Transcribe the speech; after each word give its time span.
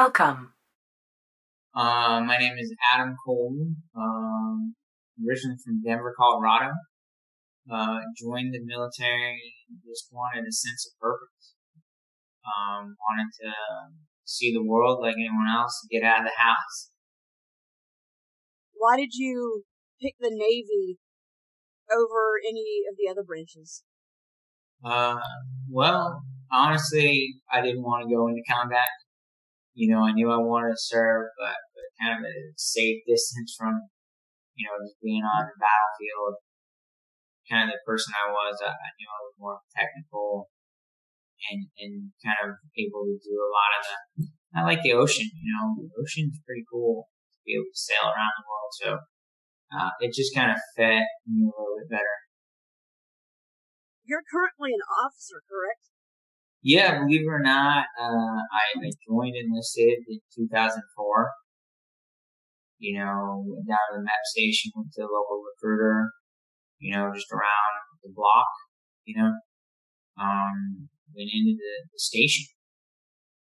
Welcome. 0.00 0.54
Uh, 1.76 2.22
my 2.24 2.38
name 2.38 2.54
is 2.58 2.74
Adam 2.90 3.16
Coleman. 3.22 3.76
Um, 3.94 4.74
originally 5.20 5.58
from 5.62 5.82
Denver, 5.84 6.14
Colorado. 6.16 6.72
Uh, 7.70 7.98
joined 8.16 8.54
the 8.54 8.64
military, 8.64 9.52
just 9.86 10.08
wanted 10.10 10.48
a 10.48 10.52
sense 10.52 10.88
of 10.88 10.98
purpose. 10.98 11.52
Um, 12.48 12.96
wanted 13.10 13.28
to 13.42 13.52
see 14.24 14.54
the 14.54 14.64
world 14.64 15.00
like 15.02 15.16
anyone 15.18 15.52
else, 15.54 15.86
get 15.90 16.02
out 16.02 16.20
of 16.20 16.24
the 16.24 16.42
house. 16.42 16.90
Why 18.72 18.96
did 18.96 19.12
you 19.12 19.64
pick 20.00 20.14
the 20.18 20.30
Navy 20.32 20.96
over 21.92 22.40
any 22.48 22.84
of 22.90 22.96
the 22.96 23.10
other 23.10 23.22
branches? 23.22 23.82
Uh, 24.82 25.20
well, 25.70 26.22
honestly, 26.50 27.34
I 27.52 27.60
didn't 27.60 27.82
want 27.82 28.08
to 28.08 28.14
go 28.16 28.28
into 28.28 28.40
combat. 28.50 28.88
You 29.80 29.88
know, 29.96 30.04
I 30.04 30.12
knew 30.12 30.28
I 30.28 30.36
wanted 30.36 30.76
to 30.76 30.88
serve, 30.92 31.32
but, 31.40 31.56
but 31.72 31.88
kind 31.96 32.20
of 32.20 32.28
a 32.28 32.36
safe 32.60 33.00
distance 33.08 33.56
from, 33.56 33.88
you 34.52 34.68
know, 34.68 34.76
just 34.84 35.00
being 35.00 35.24
on 35.24 35.48
the 35.48 35.56
battlefield. 35.56 36.36
Kind 37.48 37.72
of 37.72 37.80
the 37.80 37.88
person 37.88 38.12
I 38.12 38.28
was, 38.28 38.60
I, 38.60 38.76
I 38.76 38.90
knew 39.00 39.08
I 39.08 39.24
was 39.24 39.40
more 39.40 39.56
technical 39.72 40.52
and, 41.48 41.64
and 41.80 42.12
kind 42.20 42.44
of 42.44 42.60
able 42.76 43.08
to 43.08 43.16
do 43.24 43.34
a 43.40 43.48
lot 43.48 43.72
of 43.72 43.82
the, 43.88 43.96
I 44.52 44.68
like 44.68 44.84
the 44.84 44.92
ocean, 44.92 45.32
you 45.32 45.48
know, 45.48 45.72
the 45.80 45.88
ocean's 45.96 46.36
pretty 46.44 46.68
cool 46.68 47.08
to 47.32 47.38
be 47.48 47.56
able 47.56 47.72
to 47.72 47.80
sail 47.80 48.12
around 48.12 48.36
the 48.36 48.44
world. 48.44 48.72
So, 48.84 48.88
uh, 49.72 49.96
it 50.04 50.12
just 50.12 50.36
kind 50.36 50.52
of 50.52 50.60
fit 50.76 51.08
me 51.24 51.48
a 51.48 51.56
little 51.56 51.80
bit 51.80 51.88
better. 51.88 52.16
You're 54.04 54.28
currently 54.28 54.76
an 54.76 54.84
officer, 54.84 55.40
correct? 55.48 55.88
Yeah, 56.62 57.00
believe 57.00 57.22
it 57.22 57.30
or 57.30 57.40
not, 57.40 57.86
uh, 57.98 58.36
I, 58.52 58.84
I 58.84 58.90
joined 59.08 59.34
enlisted 59.34 60.04
in 60.08 60.20
2004. 60.36 61.30
You 62.78 62.98
know, 62.98 63.44
went 63.46 63.68
down 63.68 63.78
to 63.92 63.98
the 63.98 64.04
MEPS 64.04 64.28
station, 64.32 64.72
went 64.74 64.92
to 64.92 65.02
the 65.02 65.08
local 65.08 65.40
recruiter, 65.40 66.12
you 66.78 66.92
know, 66.92 67.10
just 67.14 67.32
around 67.32 67.72
the 68.02 68.10
block, 68.14 68.48
you 69.04 69.16
know, 69.16 69.32
um, 70.20 70.88
went 71.16 71.30
into 71.32 71.56
the, 71.56 71.72
the 71.92 71.98
station. 71.98 72.44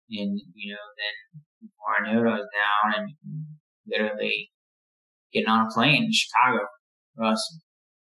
And, 0.10 0.40
you 0.54 0.74
know, 0.74 0.86
then 0.98 1.42
before 1.62 1.94
I 1.98 2.02
knew 2.06 2.22
it, 2.22 2.30
I 2.30 2.38
was 2.38 2.50
down 2.54 3.02
and 3.02 3.10
literally 3.88 4.52
getting 5.34 5.50
on 5.50 5.68
a 5.68 5.74
plane 5.74 6.06
in 6.06 6.12
Chicago, 6.12 6.66
us, 7.22 7.60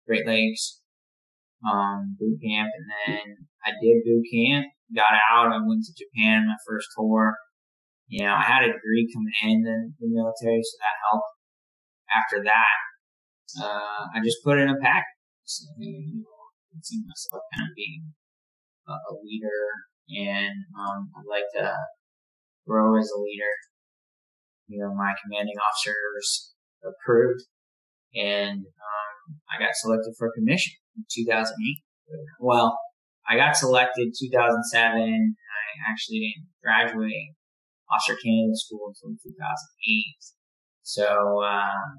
Great 0.06 0.26
Lakes, 0.26 0.80
um, 1.64 2.16
boot 2.18 2.38
camp. 2.42 2.70
And 2.74 2.86
then 3.06 3.46
I 3.64 3.70
did 3.80 4.02
boot 4.04 4.24
camp, 4.32 4.66
got 4.94 5.14
out, 5.30 5.52
I 5.52 5.58
went 5.62 5.84
to 5.84 5.94
Japan 5.94 6.46
my 6.46 6.56
first 6.66 6.88
tour. 6.96 7.34
You 8.08 8.26
know, 8.26 8.34
I 8.34 8.42
had 8.42 8.64
a 8.64 8.72
degree 8.72 9.06
coming 9.14 9.34
in 9.44 9.62
the, 9.62 9.92
the 10.00 10.08
military, 10.10 10.62
so 10.62 10.76
that 10.82 10.98
helped. 11.10 11.30
After 12.10 12.42
that, 12.42 12.78
uh, 13.62 14.02
I 14.14 14.18
just 14.24 14.42
put 14.42 14.58
in 14.58 14.68
a 14.68 14.74
package. 14.82 15.14
So, 15.44 15.66
you 15.78 16.22
know, 16.22 16.40
I 16.74 16.78
see 16.82 17.02
myself 17.06 17.42
kind 17.54 17.70
of 17.70 17.74
being 17.76 18.02
a, 18.88 18.92
a 18.92 19.14
leader, 19.22 19.62
and 20.10 20.66
um, 20.74 21.10
I'd 21.14 21.30
like 21.30 21.46
to 21.54 21.74
grow 22.66 22.98
as 22.98 23.10
a 23.14 23.20
leader. 23.20 23.54
You 24.66 24.82
know, 24.82 24.94
my 24.94 25.14
commanding 25.22 25.58
officers 25.58 26.54
approved, 26.82 27.46
and 28.14 28.58
um, 28.58 29.18
I 29.50 29.58
got 29.58 29.70
selected 29.74 30.14
for 30.18 30.34
commission 30.34 30.74
in 30.96 31.04
2008. 31.10 31.54
Well, 32.40 32.78
I 33.30 33.36
got 33.36 33.56
selected 33.56 34.10
2007. 34.18 34.74
I 34.74 35.90
actually 35.90 36.18
didn't 36.18 36.50
graduate 36.58 37.38
Officer 37.86 38.18
Candidate 38.18 38.58
School 38.58 38.90
until 38.90 39.14
2008. 39.22 40.16
So, 40.82 41.38
uh, 41.38 41.94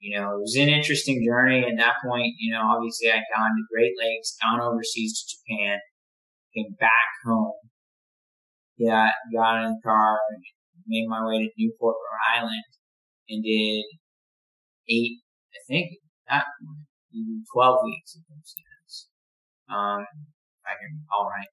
you 0.00 0.16
know, 0.16 0.32
it 0.32 0.40
was 0.40 0.56
an 0.56 0.70
interesting 0.72 1.22
journey. 1.22 1.60
At 1.68 1.76
that 1.76 2.00
point, 2.02 2.32
you 2.40 2.50
know, 2.54 2.62
obviously 2.64 3.12
I'd 3.12 3.28
gone 3.28 3.52
to 3.52 3.68
Great 3.70 3.92
Lakes, 4.00 4.36
gone 4.40 4.62
overseas 4.62 5.20
to 5.20 5.36
Japan, 5.36 5.78
came 6.56 6.72
back 6.80 7.12
home, 7.26 7.52
got, 8.80 9.12
got 9.36 9.62
in 9.62 9.76
the 9.76 9.80
car, 9.84 10.18
made 10.86 11.06
my 11.08 11.26
way 11.26 11.44
to 11.44 11.50
Newport, 11.58 11.96
Rhode 12.00 12.40
Island, 12.40 12.64
and 13.28 13.44
did 13.44 13.84
eight, 14.88 15.20
I 15.52 15.60
think, 15.68 15.90
not 16.30 16.44
12 17.52 17.78
weeks 17.84 18.16
of 18.16 18.22
those 18.30 18.56
Um, 19.68 20.06
if 20.08 20.39
I 20.70 20.78
recall 20.78 21.26
right. 21.26 21.50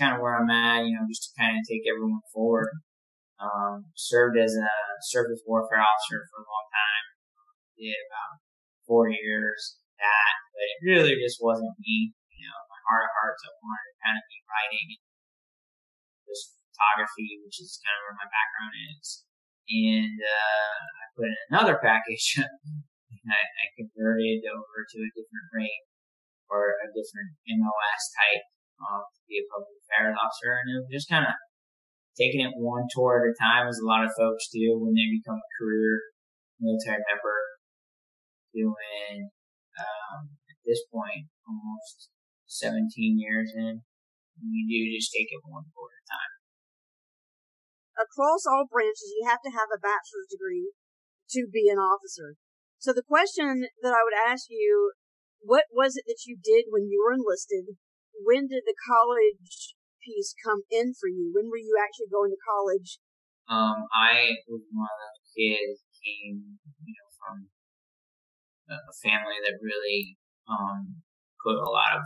Kind 0.00 0.12
of 0.16 0.20
where 0.20 0.36
I'm 0.36 0.48
at, 0.48 0.84
you 0.84 0.96
know, 0.96 1.04
just 1.08 1.28
to 1.28 1.36
kind 1.36 1.56
of 1.56 1.64
take 1.64 1.84
everyone 1.88 2.24
forward. 2.32 2.72
Um, 3.36 3.92
served 3.92 4.40
as 4.40 4.56
a 4.56 4.72
surface 5.12 5.44
warfare 5.44 5.80
officer 5.80 6.24
for 6.32 6.40
a 6.40 6.48
long 6.48 6.66
time. 6.72 7.04
Did 7.76 8.00
about 8.08 8.40
four 8.88 9.12
years 9.12 9.76
that, 10.00 10.32
but 10.56 10.64
it 10.64 10.78
really 10.88 11.20
just 11.20 11.40
wasn't 11.44 11.76
me. 11.76 12.16
You 12.32 12.48
know, 12.48 12.60
my 12.72 12.80
heart 12.88 13.04
of 13.04 13.12
hearts, 13.12 13.44
I 13.44 13.52
wanted 13.60 13.86
to 13.92 13.96
kind 14.00 14.16
of 14.16 14.24
be 14.24 14.40
writing 14.48 14.86
and 14.96 15.02
just 16.24 16.56
photography, 16.72 17.44
which 17.44 17.60
is 17.60 17.80
kind 17.84 17.96
of 17.96 18.02
where 18.08 18.20
my 18.24 18.28
background 18.32 18.74
is. 18.96 19.24
And, 19.68 20.16
uh, 20.16 20.76
I 20.80 21.04
put 21.16 21.28
in 21.28 21.36
another 21.52 21.76
package 21.76 22.40
I, 23.26 23.42
I 23.42 23.66
converted 23.74 24.46
over 24.46 24.86
to 24.86 24.98
a 25.02 25.14
different 25.18 25.48
rate 25.50 25.84
or 26.50 26.78
a 26.82 26.88
different 26.92 27.36
MOS 27.46 28.02
type 28.14 28.44
um, 28.82 29.02
to 29.02 29.20
be 29.26 29.40
a 29.40 29.48
public 29.50 29.76
affairs 29.82 30.16
officer, 30.16 30.60
and 30.62 30.86
just 30.92 31.08
kind 31.08 31.26
of 31.26 31.34
taking 32.16 32.44
it 32.44 32.56
one 32.56 32.88
tour 32.90 33.20
at 33.20 33.30
a 33.30 33.34
time, 33.36 33.68
as 33.68 33.78
a 33.78 33.88
lot 33.88 34.04
of 34.04 34.16
folks 34.16 34.48
do 34.48 34.78
when 34.80 34.96
they 34.96 35.08
become 35.12 35.40
a 35.40 35.54
career 35.60 36.12
military 36.60 37.02
member. 37.06 37.38
Doing 38.56 39.28
um, 39.76 40.32
at 40.48 40.56
this 40.64 40.80
point 40.88 41.28
almost 41.44 42.08
17 42.48 42.88
years 43.20 43.52
in, 43.52 43.84
you 44.40 44.62
do 44.64 44.96
just 44.96 45.12
take 45.12 45.28
it 45.28 45.44
one 45.44 45.68
tour 45.76 45.92
at 45.92 46.00
a 46.00 46.06
time. 46.08 46.32
Across 48.00 48.48
all 48.48 48.64
branches, 48.64 49.12
you 49.12 49.28
have 49.28 49.44
to 49.44 49.52
have 49.52 49.68
a 49.68 49.80
bachelor's 49.80 50.32
degree 50.32 50.72
to 51.36 51.48
be 51.52 51.68
an 51.68 51.76
officer. 51.76 52.40
So 52.78 52.92
the 52.92 53.04
question 53.04 53.68
that 53.82 53.92
I 53.96 54.04
would 54.04 54.16
ask 54.16 54.46
you, 54.48 54.92
what 55.46 55.70
was 55.70 55.94
it 55.94 56.04
that 56.10 56.26
you 56.26 56.34
did 56.34 56.66
when 56.74 56.90
you 56.90 56.98
were 56.98 57.14
enlisted? 57.14 57.78
When 58.18 58.50
did 58.50 58.66
the 58.66 58.74
college 58.82 59.78
piece 60.02 60.34
come 60.42 60.66
in 60.70 60.92
for 60.98 61.06
you? 61.06 61.30
When 61.30 61.46
were 61.46 61.62
you 61.62 61.78
actually 61.78 62.10
going 62.10 62.34
to 62.34 62.42
college? 62.42 62.98
Um, 63.46 63.86
I 63.94 64.42
was 64.50 64.66
one 64.74 64.90
of 64.90 64.98
those 65.06 65.22
kids 65.30 65.86
came, 66.02 66.58
you 66.82 66.94
know, 66.98 67.10
from 67.14 67.36
a 68.74 68.94
family 68.98 69.38
that 69.46 69.62
really 69.62 70.18
um, 70.50 70.98
put 71.38 71.54
a 71.54 71.70
lot 71.70 71.94
of 71.94 72.02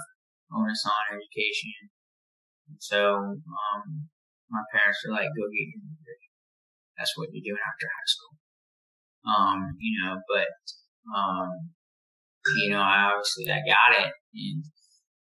onus 0.52 0.84
on 0.84 1.16
education. 1.16 1.88
So 2.76 3.40
um, 3.40 3.84
my 4.52 4.60
parents 4.68 5.00
were 5.04 5.16
like, 5.16 5.32
"Go 5.32 5.48
get 5.48 5.72
your 5.72 5.80
degree. 5.80 6.28
That's 7.00 7.16
what 7.16 7.32
you're 7.32 7.56
doing 7.56 7.64
after 7.64 7.88
high 7.88 8.10
school." 8.12 8.34
Um, 9.24 9.60
you 9.80 9.92
know, 10.00 10.20
but, 10.28 10.48
um, 11.12 11.72
you 12.62 12.70
know, 12.70 12.80
I 12.80 13.12
obviously 13.12 13.50
I 13.50 13.60
got 13.66 14.06
it 14.06 14.12
and, 14.34 14.64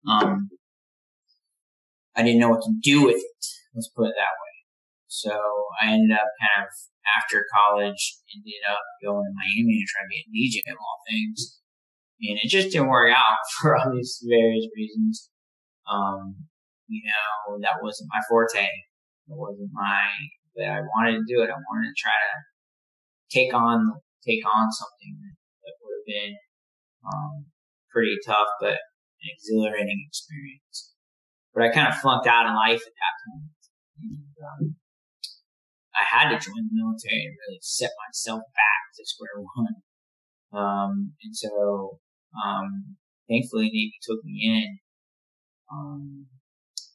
um, 0.08 0.50
I 2.16 2.24
didn't 2.24 2.40
know 2.40 2.50
what 2.50 2.64
to 2.64 2.74
do 2.82 3.06
with 3.06 3.18
it. 3.18 3.46
Let's 3.74 3.90
put 3.96 4.08
it 4.08 4.16
that 4.18 4.36
way. 4.36 4.56
So 5.08 5.32
I 5.82 5.92
ended 5.92 6.12
up 6.12 6.28
kind 6.38 6.66
of 6.66 6.72
after 7.18 7.46
college 7.50 8.20
ended 8.36 8.62
up 8.70 8.84
going 9.02 9.26
to 9.26 9.34
Miami 9.34 9.82
to 9.82 9.88
try 9.90 10.06
to 10.06 10.12
be 10.12 10.22
a 10.22 10.30
DJ 10.30 10.72
of 10.72 10.78
all 10.78 11.00
things. 11.10 11.60
And 12.22 12.38
it 12.44 12.50
just 12.50 12.72
didn't 12.72 12.90
work 12.90 13.12
out 13.12 13.40
for 13.62 13.76
all 13.76 13.96
these 13.96 14.22
various 14.28 14.68
reasons. 14.76 15.30
Um, 15.90 16.36
you 16.88 17.04
know, 17.06 17.58
that 17.62 17.82
wasn't 17.82 18.10
my 18.12 18.22
forte. 18.28 18.66
It 18.66 19.38
wasn't 19.38 19.70
my, 19.74 20.10
that 20.58 20.70
I 20.70 20.82
wanted 20.82 21.22
to 21.22 21.26
do 21.30 21.42
it. 21.42 21.50
I 21.50 21.58
wanted 21.58 21.94
to 21.94 21.98
try 22.02 22.18
to 22.18 22.38
take 23.30 23.54
on 23.54 24.02
take 24.26 24.44
on 24.44 24.68
something 24.72 25.16
that 25.64 25.74
would 25.80 25.96
have 25.96 26.06
been 26.06 26.36
um, 27.06 27.46
pretty 27.92 28.18
tough, 28.26 28.48
but 28.60 28.78
an 29.22 29.30
exhilarating 29.34 30.06
experience. 30.08 30.94
But 31.54 31.64
I 31.64 31.70
kind 31.70 31.88
of 31.88 32.00
flunked 32.00 32.28
out 32.28 32.48
in 32.48 32.56
life 32.56 32.82
at 32.86 32.96
that 32.96 33.16
point. 33.26 33.60
And, 34.00 34.36
um, 34.40 34.76
I 36.00 36.04
had 36.08 36.30
to 36.30 36.40
join 36.40 36.64
the 36.64 36.72
military 36.72 37.26
and 37.28 37.36
really 37.36 37.60
set 37.62 37.92
myself 38.08 38.40
back 38.56 38.82
to 38.96 39.04
square 39.06 39.44
one. 39.44 39.76
Um, 40.54 41.14
and 41.24 41.36
so, 41.36 42.00
um, 42.40 42.96
thankfully 43.28 43.66
Navy 43.66 44.00
took 44.02 44.24
me 44.24 44.48
in. 44.48 44.80
Um, 45.72 46.28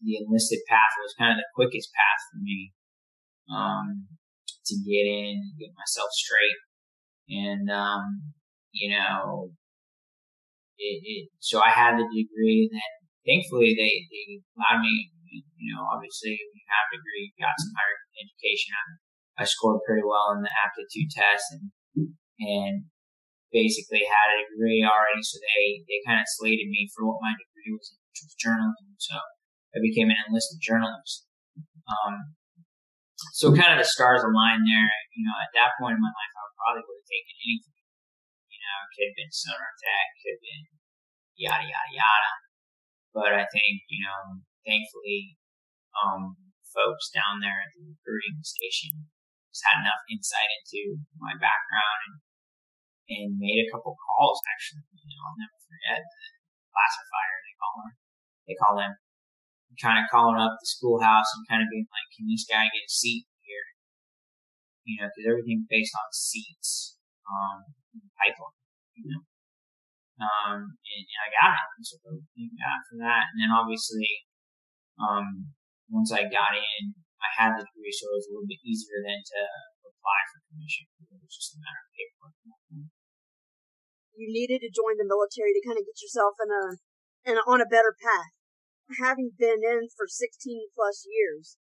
the 0.01 0.17
enlisted 0.17 0.61
path 0.69 0.97
was 1.03 1.15
kind 1.19 1.33
of 1.33 1.39
the 1.39 1.53
quickest 1.55 1.91
path 1.93 2.21
for 2.33 2.39
me. 2.41 2.73
Um, 3.53 4.09
to 4.67 4.75
get 4.77 5.05
in, 5.05 5.53
get 5.59 5.77
myself 5.77 6.09
straight. 6.13 6.59
And, 7.29 7.71
um, 7.71 8.33
you 8.73 8.97
know, 8.97 9.51
it, 10.85 10.99
it, 11.01 11.25
so 11.41 11.65
I 11.65 11.73
had 11.73 11.97
the 11.97 12.05
degree 12.05 12.69
and 12.69 12.77
then 12.77 12.93
thankfully 13.25 13.73
they, 13.73 14.05
they 14.13 14.45
allowed 14.53 14.85
me, 14.85 15.09
you 15.33 15.73
know, 15.73 15.89
obviously 15.89 16.37
when 16.37 16.55
you 16.61 16.67
have 16.69 16.87
a 16.93 17.01
degree, 17.01 17.33
you 17.33 17.41
got 17.41 17.57
some 17.57 17.73
higher 17.73 17.99
education. 18.21 18.77
I'm 18.77 19.01
I 19.35 19.43
scored 19.43 19.83
pretty 19.83 20.07
well 20.07 20.31
in 20.39 20.47
the 20.47 20.53
aptitude 20.63 21.11
test 21.11 21.59
and 21.59 21.65
and 22.39 22.87
basically 23.55 24.03
had 24.03 24.35
a 24.35 24.43
degree 24.51 24.83
already, 24.83 25.23
so 25.23 25.39
they, 25.39 25.87
they 25.87 26.03
kind 26.03 26.19
of 26.19 26.27
slated 26.27 26.67
me 26.67 26.91
for 26.91 27.07
what 27.07 27.23
my 27.23 27.31
degree 27.39 27.71
was, 27.71 27.95
which 28.11 28.27
was 28.27 28.35
journalism. 28.35 28.99
So 28.99 29.15
I 29.75 29.79
became 29.79 30.11
an 30.11 30.19
enlisted 30.27 30.59
journalist. 30.59 31.27
Um, 31.87 32.35
so 33.39 33.55
kind 33.55 33.71
of 33.71 33.79
the 33.79 33.87
stars 33.87 34.27
aligned 34.27 34.67
there. 34.67 34.91
You 35.15 35.23
know, 35.23 35.37
at 35.39 35.55
that 35.55 35.79
point 35.79 35.95
in 35.95 36.03
my 36.03 36.11
life, 36.11 36.35
I 36.35 36.43
probably 36.59 36.83
would 36.83 36.99
have 36.99 37.11
taken 37.11 37.35
anything. 37.47 37.79
Know, 38.75 38.91
it 38.91 38.91
could 38.91 39.09
have 39.15 39.19
been 39.23 39.31
sonar 39.31 39.73
tech, 39.79 40.07
could 40.19 40.35
have 40.35 40.43
been 40.43 40.65
yada 41.39 41.63
yada 41.63 41.91
yada. 41.95 42.33
But 43.15 43.31
I 43.39 43.47
think 43.47 43.87
you 43.87 44.03
know, 44.03 44.43
thankfully, 44.67 45.39
um, 45.95 46.35
folks 46.75 47.15
down 47.15 47.39
there 47.39 47.63
at 47.63 47.71
the 47.79 47.87
recruiting 47.87 48.43
station 48.43 49.07
just 49.55 49.63
had 49.71 49.87
enough 49.87 50.03
insight 50.11 50.51
into 50.51 50.99
my 51.23 51.39
background 51.39 52.01
and 52.11 52.17
and 53.15 53.39
made 53.39 53.63
a 53.63 53.71
couple 53.71 53.95
calls 53.95 54.43
actually. 54.43 54.83
You 54.91 55.15
know, 55.15 55.31
I'll 55.31 55.39
never 55.39 55.59
forget 55.63 56.03
the 56.03 56.27
classifier 56.75 57.37
they 57.47 57.55
call 57.63 57.75
him. 57.87 57.93
They 58.51 58.57
call 58.59 58.75
kind 59.79 60.03
of 60.03 60.11
calling 60.11 60.41
up 60.41 60.59
the 60.59 60.67
schoolhouse 60.67 61.31
and 61.39 61.47
kind 61.47 61.63
of 61.63 61.71
being 61.71 61.87
like, 61.91 62.09
"Can 62.15 62.27
this 62.27 62.47
guy 62.47 62.67
get 62.67 62.87
a 62.87 62.91
seat 62.91 63.27
here?" 63.47 63.67
You 64.85 65.03
know, 65.03 65.09
because 65.09 65.31
everything's 65.31 65.67
based 65.71 65.95
on 65.95 66.09
seats, 66.13 66.99
um, 67.31 67.75
pipeline. 68.19 68.64
You 68.95 69.11
know, 69.11 69.23
um, 70.23 70.59
and, 70.71 71.05
and 71.05 71.21
I 71.21 71.29
got 71.35 71.59
it. 71.59 71.83
So 71.83 71.99
thank 72.07 72.55
God 72.55 72.81
for 72.87 72.97
that. 73.03 73.35
And 73.35 73.39
then 73.43 73.51
obviously, 73.51 74.07
um, 74.99 75.51
once 75.91 76.15
I 76.15 76.31
got 76.31 76.55
in, 76.55 76.95
I 77.19 77.29
had 77.35 77.51
the 77.59 77.67
degree, 77.67 77.91
so 77.91 78.11
it 78.13 78.19
was 78.23 78.29
a 78.31 78.33
little 78.39 78.51
bit 78.51 78.63
easier 78.63 79.03
than 79.03 79.19
to 79.19 79.41
apply 79.83 80.21
for 80.31 80.47
commission. 80.47 80.87
It 81.03 81.19
was 81.19 81.35
just 81.35 81.57
a 81.57 81.63
matter 81.63 81.83
of 81.83 81.91
paperwork 81.91 82.35
you 84.17 84.31
needed 84.31 84.63
to 84.63 84.71
join 84.71 84.97
the 84.97 85.07
military 85.07 85.53
to 85.55 85.67
kind 85.67 85.79
of 85.79 85.87
get 85.87 85.99
yourself 85.99 86.39
in 86.39 86.51
a, 86.51 86.65
in 87.27 87.35
a, 87.39 87.43
on 87.51 87.61
a 87.61 87.71
better 87.71 87.95
path. 87.95 88.33
Having 89.01 89.35
been 89.39 89.65
in 89.65 89.89
for 89.97 90.07
16 90.07 90.71
plus 90.77 91.09
years, 91.09 91.57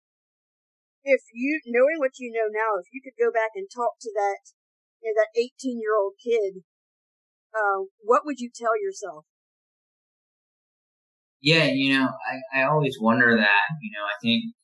if 1.02 1.24
you, 1.32 1.60
knowing 1.66 1.98
what 1.98 2.20
you 2.20 2.30
know 2.30 2.48
now, 2.48 2.78
if 2.78 2.88
you 2.92 3.00
could 3.02 3.18
go 3.18 3.32
back 3.32 3.56
and 3.56 3.68
talk 3.68 3.98
to 4.00 4.12
that, 4.14 4.54
you 5.00 5.10
know, 5.10 5.16
that 5.20 5.36
18 5.36 5.80
year 5.80 5.96
old 5.96 6.14
kid, 6.20 6.64
uh, 7.54 7.84
what 8.02 8.22
would 8.24 8.40
you 8.40 8.50
tell 8.54 8.80
yourself? 8.80 9.24
Yeah, 11.40 11.64
you 11.64 11.92
know, 11.92 12.08
I, 12.08 12.60
I 12.60 12.62
always 12.64 12.96
wonder 13.00 13.36
that, 13.36 13.76
you 13.82 13.90
know, 13.92 14.04
I 14.04 14.16
think 14.22 14.54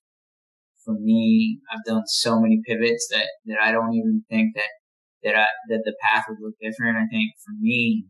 for 0.85 0.95
me, 0.95 1.61
I've 1.71 1.85
done 1.85 2.03
so 2.07 2.41
many 2.41 2.61
pivots 2.67 3.09
that, 3.11 3.27
that 3.47 3.59
I 3.63 3.71
don't 3.71 3.95
even 3.95 4.25
think 4.31 4.55
that 4.57 4.69
that 5.23 5.37
I, 5.37 5.47
that 5.69 5.83
the 5.85 5.95
path 6.01 6.25
would 6.29 6.39
look 6.41 6.55
different. 6.61 6.97
I 6.97 7.07
think 7.11 7.33
for 7.45 7.53
me, 7.61 8.07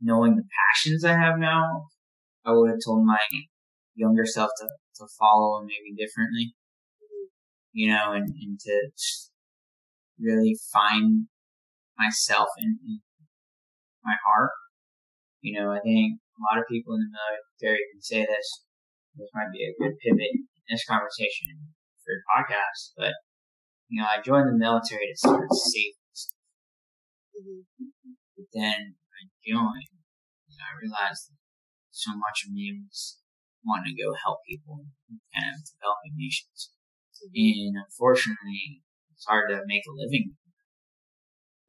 knowing 0.00 0.36
the 0.36 0.44
passions 0.72 1.04
I 1.04 1.12
have 1.12 1.38
now, 1.38 1.84
I 2.44 2.52
would 2.52 2.70
have 2.70 2.78
told 2.84 3.04
my 3.04 3.18
younger 3.94 4.24
self 4.24 4.50
to, 4.60 4.68
to 4.96 5.06
follow 5.18 5.60
maybe 5.60 5.94
differently, 5.96 6.54
you 7.72 7.90
know, 7.90 8.12
and, 8.12 8.28
and 8.28 8.58
to 8.60 8.90
really 10.18 10.56
find 10.72 11.26
myself 11.98 12.48
in, 12.58 12.78
in 12.86 13.00
my 14.08 14.16
heart. 14.24 14.56
You 15.44 15.60
know, 15.60 15.68
I 15.76 15.84
think 15.84 16.16
a 16.16 16.40
lot 16.48 16.56
of 16.56 16.66
people 16.72 16.96
in 16.96 17.04
the 17.04 17.12
military 17.12 17.84
can 17.92 18.00
say 18.00 18.24
this. 18.24 18.64
This 19.20 19.28
might 19.36 19.52
be 19.52 19.68
a 19.68 19.76
good 19.76 20.00
pivot 20.00 20.32
in 20.32 20.66
this 20.72 20.88
conversation 20.88 21.76
for 22.00 22.16
your 22.16 22.24
podcast, 22.32 22.96
but 22.96 23.12
you 23.92 24.00
know, 24.00 24.08
I 24.08 24.24
joined 24.24 24.48
the 24.48 24.56
military 24.56 25.12
to 25.12 25.16
start 25.16 25.52
safe 25.52 25.98
Mm-hmm. 27.38 27.62
But 28.34 28.48
then 28.50 28.98
I 28.98 29.20
joined, 29.46 29.94
and 30.50 30.58
I 30.58 30.74
realized 30.74 31.30
that 31.30 31.38
so 31.90 32.18
much 32.18 32.42
of 32.46 32.50
me 32.50 32.82
was 32.82 33.22
wanting 33.62 33.94
to 33.94 34.02
go 34.02 34.14
help 34.14 34.42
people 34.42 34.82
in 35.06 35.22
kind 35.30 35.54
of 35.54 35.62
developing 35.62 36.18
nations. 36.18 36.74
Mm-hmm. 37.22 37.78
And 37.78 37.86
unfortunately, 37.86 38.82
it's 39.14 39.26
hard 39.26 39.50
to 39.50 39.62
make 39.66 39.86
a 39.86 39.94
living. 39.94 40.34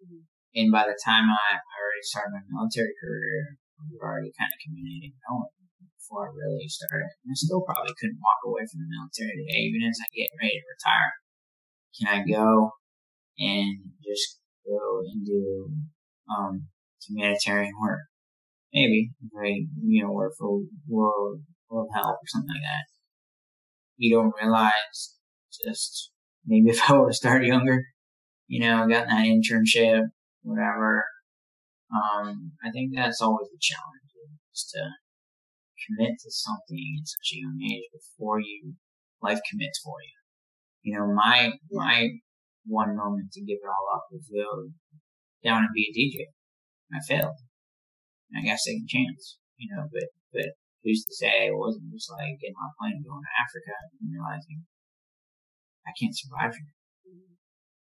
Mm-hmm. 0.02 0.26
And 0.56 0.74
by 0.74 0.90
the 0.90 0.98
time 0.98 1.30
I, 1.30 1.62
I 1.62 1.75
already 1.78 2.06
started 2.06 2.34
my 2.34 2.44
military 2.50 2.94
career, 2.98 3.60
we 3.86 3.96
were 3.96 4.10
already 4.10 4.34
kind 4.34 4.50
of 4.50 4.60
communicating 4.60 5.16
going 5.24 5.54
before 5.96 6.30
I 6.30 6.36
really 6.36 6.68
started. 6.68 7.13
And 7.24 7.31
I 7.31 7.38
still 7.38 7.62
probably 7.62 7.94
couldn't 7.96 8.19
walk 8.19 8.42
away 8.44 8.66
from 8.66 8.81
the 8.81 8.90
military 8.90 9.38
today, 9.38 9.62
even 9.69 9.86
as 9.86 10.01
I 10.01 10.10
get 10.12 10.34
ready 10.42 10.57
to 10.57 10.74
retire. 10.74 11.13
Can 11.96 12.07
I 12.10 12.19
go 12.25 12.74
and 13.40 13.94
just 14.01 14.40
go 14.66 15.01
and 15.06 15.25
do 15.25 15.72
um, 16.30 16.68
humanitarian 17.07 17.74
work. 17.81 18.02
Maybe 18.74 19.12
right? 19.34 19.62
you 19.84 20.04
know 20.04 20.12
work 20.12 20.34
for 20.38 20.62
world 20.88 21.42
world 21.69 21.90
help 21.94 22.18
or 22.18 22.28
something 22.28 22.50
like 22.50 22.62
that. 22.62 22.86
You 23.98 24.16
don't 24.16 24.34
realize 24.40 25.16
just 25.66 26.12
maybe 26.45 26.69
if 26.75 26.90
I 26.90 26.94
would 26.94 27.10
have 27.10 27.16
started 27.16 27.48
younger, 27.48 27.84
you 28.48 28.60
know, 28.60 28.88
gotten 28.88 29.10
that 29.10 29.25
internship, 29.25 30.04
whatever. 30.42 31.06
Um, 31.90 32.54
I 32.64 32.70
think 32.72 32.94
that's 32.94 33.22
always 33.22 33.50
the 33.50 33.58
challenge 33.60 34.10
is 34.54 34.72
to 34.76 34.82
commit 35.88 36.20
to 36.20 36.30
something 36.32 37.00
at 37.00 37.08
such 37.08 37.34
a 37.34 37.42
young 37.42 37.60
age 37.64 37.90
before 37.94 38.40
you 38.40 38.76
life 39.22 39.40
commits 39.50 39.80
for 39.84 39.98
you. 40.02 40.16
You 40.84 41.00
know, 41.00 41.08
my 41.14 41.52
my 41.72 42.10
one 42.66 42.96
moment 42.96 43.32
to 43.34 43.42
give 43.42 43.60
it 43.62 43.68
all 43.68 43.96
up 43.96 44.06
was 44.12 44.30
go 44.30 44.70
down 45.44 45.64
and 45.64 45.74
be 45.74 45.88
a 45.88 45.96
DJ. 45.96 46.30
I 46.94 47.00
failed. 47.06 47.38
And 48.30 48.42
I 48.42 48.46
got 48.46 48.62
a 48.62 48.66
second 48.66 48.88
chance, 48.88 49.38
you 49.58 49.70
know, 49.74 49.86
but, 49.92 50.10
but 50.34 50.54
who's 50.84 51.04
to 51.06 51.14
say 51.16 51.50
it 51.50 51.58
wasn't 51.58 51.92
just 51.94 52.10
like 52.12 52.38
getting 52.42 52.58
on 52.58 52.70
a 52.70 52.78
plane 52.78 52.98
and 53.02 53.06
going 53.06 53.26
to 53.26 53.40
Africa 53.42 53.74
and 54.02 54.14
realizing 54.14 54.66
I 55.86 55.92
can't 55.98 56.18
survive 56.18 56.54
here. 56.54 56.74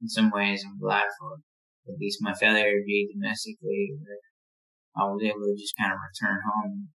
In 0.01 0.09
some 0.09 0.31
ways, 0.31 0.65
I'm 0.65 0.79
glad 0.79 1.09
for 1.19 1.43
at 1.89 2.01
least 2.01 2.19
my 2.21 2.35
failure 2.35 2.79
to 2.79 2.85
be 2.85 3.11
domestically 3.13 3.99
I 4.99 5.07
was 5.07 5.23
able 5.23 5.47
to 5.47 5.55
just 5.55 5.79
kind 5.79 5.95
of 5.95 6.03
return 6.03 6.43
home 6.43 6.91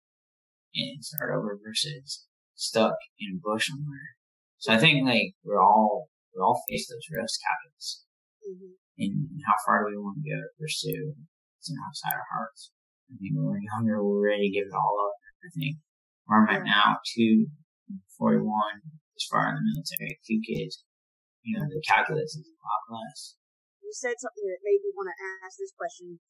and 0.75 1.05
start 1.05 1.31
over 1.31 1.55
versus 1.63 2.27
stuck 2.55 2.99
in 3.21 3.39
a 3.39 3.43
bush 3.43 3.71
somewhere. 3.71 4.19
So 4.59 4.73
I 4.73 4.79
think 4.79 5.07
like 5.07 5.39
we're 5.45 5.63
all 5.63 6.11
we 6.35 6.41
all 6.43 6.63
face 6.69 6.89
those 6.89 7.07
risk 7.15 7.39
habits. 7.47 8.05
Mm-hmm. 8.43 8.75
And 8.99 9.43
how 9.47 9.55
far 9.65 9.85
do 9.85 9.95
we 9.95 10.03
want 10.03 10.19
to 10.19 10.27
go 10.27 10.37
to 10.37 10.59
pursue? 10.59 11.15
It's 11.59 11.71
an 11.71 11.79
outside 11.79 12.19
our 12.19 12.27
hearts. 12.35 12.73
I 13.07 13.15
think 13.21 13.39
when 13.39 13.47
we're 13.47 13.71
younger, 13.77 14.03
we're 14.03 14.35
ready 14.35 14.51
to 14.51 14.55
give 14.55 14.67
it 14.67 14.75
all 14.75 14.97
up. 15.07 15.17
I 15.45 15.51
think 15.55 15.79
where 16.27 16.43
I'm 16.43 16.55
at 16.55 16.65
now, 16.65 16.99
two, 17.15 17.47
41, 18.19 18.47
as 18.47 19.27
far 19.31 19.51
in 19.51 19.59
the 19.59 19.67
military, 19.67 20.19
two 20.27 20.41
kids, 20.43 20.85
you 21.43 21.59
know, 21.59 21.67
the 21.67 21.83
calculus 21.87 22.35
is 22.35 22.47
a 22.47 22.59
lot 22.63 22.99
less. 22.99 23.37
You 23.93 24.09
said 24.09 24.25
something 24.25 24.49
that 24.49 24.65
made 24.65 24.81
me 24.81 24.89
want 24.97 25.13
to 25.13 25.21
ask 25.45 25.61
this 25.61 25.77
question. 25.77 26.25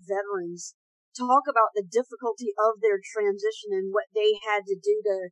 Veterans, 0.00 0.72
talk 1.12 1.44
about 1.44 1.76
the 1.76 1.84
difficulty 1.84 2.56
of 2.56 2.80
their 2.80 2.96
transition 2.96 3.76
and 3.76 3.92
what 3.92 4.08
they 4.16 4.40
had 4.40 4.64
to 4.64 4.72
do 4.72 5.04
to 5.04 5.28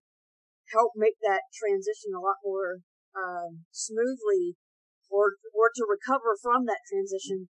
help 0.76 0.92
make 1.00 1.16
that 1.25 1.48
transition 1.56 2.12
a 2.12 2.20
lot 2.20 2.44
more 2.44 2.84
um, 3.16 3.64
smoothly 3.72 4.60
or 5.08 5.40
or 5.56 5.72
to 5.72 5.88
recover 5.88 6.36
from 6.36 6.68
that 6.68 6.84
transition, 6.92 7.48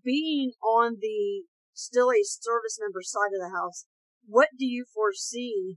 being 0.00 0.56
on 0.64 0.96
the 1.04 1.44
still 1.76 2.08
a 2.08 2.24
service 2.24 2.80
member 2.80 3.04
side 3.04 3.36
of 3.36 3.44
the 3.44 3.52
house, 3.52 3.84
what 4.24 4.48
do 4.56 4.64
you 4.64 4.88
foresee 4.88 5.76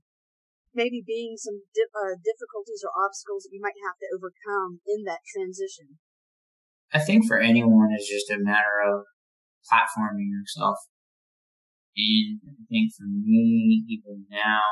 maybe 0.72 1.03
being 1.03 1.36
some 1.36 1.67
di- 1.75 1.91
uh, 1.91 2.15
difficulties 2.24 2.88
or 2.88 2.96
obstacles 2.96 3.44
that 3.44 3.51
you 3.51 3.60
might 3.60 3.84
have 3.84 4.00
to 4.00 4.08
overcome 4.15 4.79
in 4.88 5.03
that 5.03 5.27
transition? 5.27 6.00
I 6.96 7.00
think 7.04 7.28
for 7.28 7.38
anyone, 7.38 7.92
it's 7.92 8.08
just 8.08 8.32
a 8.32 8.40
matter 8.40 8.80
of 8.88 9.04
platforming 9.68 10.32
yourself. 10.32 10.78
And 11.98 12.40
I 12.48 12.56
think 12.72 12.96
for 12.96 13.04
me, 13.04 13.84
even 13.90 14.24
now, 14.32 14.64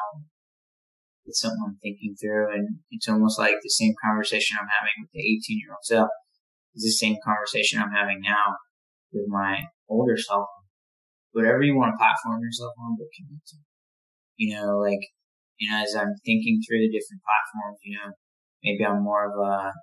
it's 1.26 1.42
something 1.42 1.60
I'm 1.68 1.78
thinking 1.84 2.16
through, 2.16 2.56
and 2.56 2.80
it's 2.92 3.10
almost 3.10 3.38
like 3.38 3.56
the 3.62 3.70
same 3.70 3.94
conversation 4.00 4.56
I'm 4.56 4.72
having 4.72 5.04
with 5.04 5.12
the 5.12 5.20
18 5.20 5.60
year 5.60 5.76
old 5.76 5.84
self 5.84 6.10
is 6.76 6.84
the 6.84 6.96
same 6.96 7.18
conversation 7.28 7.80
I'm 7.80 7.92
having 7.92 8.22
now 8.24 8.56
with 9.12 9.28
my 9.28 9.60
older 9.90 10.16
self. 10.16 10.48
Whatever 11.34 11.62
you 11.62 11.76
want 11.76 11.92
to 11.92 12.00
platform 12.00 12.40
yourself 12.40 12.72
on, 12.80 12.96
but 12.96 13.12
commit 13.20 13.44
to. 13.52 13.58
You 14.38 14.56
know, 14.56 14.80
like, 14.80 15.12
you 15.60 15.70
know, 15.70 15.84
as 15.84 15.94
I'm 15.94 16.16
thinking 16.24 16.62
through 16.64 16.80
the 16.80 16.92
different 16.92 17.20
platforms, 17.20 17.80
you 17.84 17.98
know, 18.00 18.16
maybe 18.64 18.86
I'm 18.86 19.04
more 19.04 19.28
of 19.28 19.36
a, 19.36 19.74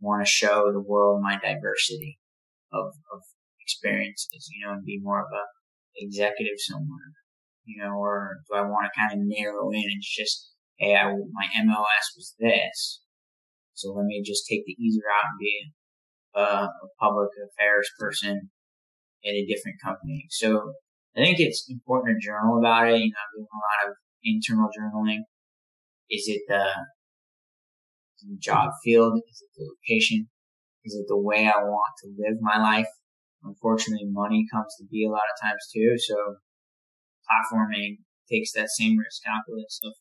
want 0.00 0.24
to 0.24 0.30
show 0.30 0.70
the 0.72 0.80
world 0.80 1.22
my 1.22 1.38
diversity 1.42 2.18
of, 2.72 2.86
of 3.12 3.20
experiences, 3.60 4.48
you 4.52 4.66
know, 4.66 4.72
and 4.72 4.84
be 4.84 5.00
more 5.02 5.20
of 5.20 5.28
a 5.32 5.44
executive 5.96 6.58
somewhere, 6.58 7.12
you 7.64 7.82
know, 7.82 7.90
or 7.90 8.38
do 8.48 8.56
I 8.56 8.62
want 8.62 8.86
to 8.86 8.98
kind 8.98 9.12
of 9.12 9.26
narrow 9.26 9.70
in 9.70 9.82
and 9.82 10.02
just 10.02 10.52
hey, 10.78 10.94
I, 10.94 11.10
my 11.10 11.46
MOS 11.64 12.14
was 12.16 12.34
this. 12.38 13.02
So 13.74 13.92
let 13.92 14.06
me 14.06 14.22
just 14.24 14.46
take 14.48 14.64
the 14.64 14.76
easy 14.78 15.00
route 15.02 15.26
and 15.26 15.38
be 15.38 15.72
a 16.34 16.68
public 17.00 17.30
affairs 17.50 17.90
person 17.98 18.50
at 19.24 19.34
a 19.34 19.46
different 19.46 19.78
company. 19.82 20.26
So 20.30 20.72
I 21.16 21.22
think 21.22 21.40
it's 21.40 21.66
important 21.68 22.20
to 22.20 22.26
journal 22.26 22.58
about 22.58 22.88
it. 22.88 23.00
You 23.00 23.10
know, 23.10 23.18
I'm 23.18 23.34
doing 23.34 23.48
a 23.50 23.58
lot 23.58 23.90
of 23.90 23.96
internal 24.22 24.68
journaling. 24.70 25.22
Is 26.10 26.24
it 26.28 26.42
the, 26.48 26.64
the 28.26 28.36
job 28.38 28.70
field? 28.84 29.20
Is 29.30 29.42
it 29.42 29.50
the 29.56 29.64
location? 29.64 30.28
Is 30.84 30.94
it 30.94 31.06
the 31.08 31.18
way 31.18 31.46
I 31.46 31.62
want 31.62 31.94
to 32.02 32.08
live 32.16 32.38
my 32.40 32.58
life? 32.58 32.88
Unfortunately, 33.42 34.06
money 34.10 34.46
comes 34.50 34.74
to 34.78 34.84
be 34.90 35.06
a 35.06 35.10
lot 35.10 35.28
of 35.30 35.40
times 35.40 35.62
too. 35.72 35.94
So 35.98 36.16
platforming 37.28 37.98
takes 38.30 38.52
that 38.52 38.68
same 38.68 38.98
risk 38.98 39.22
calculus 39.24 39.80
of, 39.84 39.92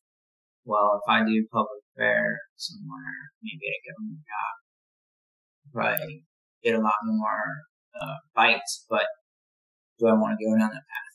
well, 0.66 1.00
if 1.02 1.10
I 1.10 1.24
do 1.24 1.46
public 1.52 1.84
affairs 1.94 2.40
somewhere, 2.56 3.32
maybe 3.42 3.62
I 3.62 3.62
get 3.64 3.78
a 3.78 3.86
government 3.88 4.24
job, 4.26 4.54
probably 5.74 6.24
get 6.64 6.76
a 6.76 6.84
lot 6.84 7.00
more 7.04 7.68
uh, 8.00 8.18
bites, 8.36 8.86
but 8.90 9.06
do 10.00 10.08
I 10.08 10.14
want 10.14 10.38
to 10.38 10.46
go 10.46 10.58
down 10.58 10.72
that 10.72 10.88
path? 10.88 11.14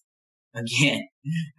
Again, 0.62 1.09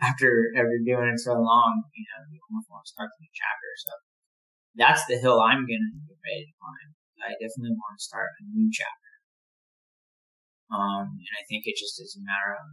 after 0.01 0.53
after 0.53 0.77
doing 0.85 1.09
it 1.09 1.19
so 1.19 1.33
long, 1.33 1.81
you 1.97 2.05
know, 2.13 2.21
you 2.29 2.38
almost 2.45 2.69
want 2.69 2.85
to 2.85 2.93
start 2.93 3.09
the 3.09 3.25
new 3.25 3.33
chapter. 3.33 3.71
So 3.81 3.89
that's 4.75 5.05
the 5.05 5.17
hill 5.17 5.39
I'm 5.39 5.65
gonna 5.65 5.93
get 6.07 6.19
ready 6.23 6.45
to 6.45 6.55
climb. 6.59 6.89
I 7.23 7.31
definitely 7.39 7.77
want 7.79 7.95
to 7.97 8.03
start 8.03 8.35
a 8.39 8.43
new 8.51 8.69
chapter. 8.71 9.13
Um, 10.73 11.15
and 11.15 11.33
I 11.39 11.43
think 11.47 11.63
it 11.65 11.79
just 11.79 12.01
is 12.01 12.17
a 12.19 12.25
matter 12.25 12.57
of 12.57 12.67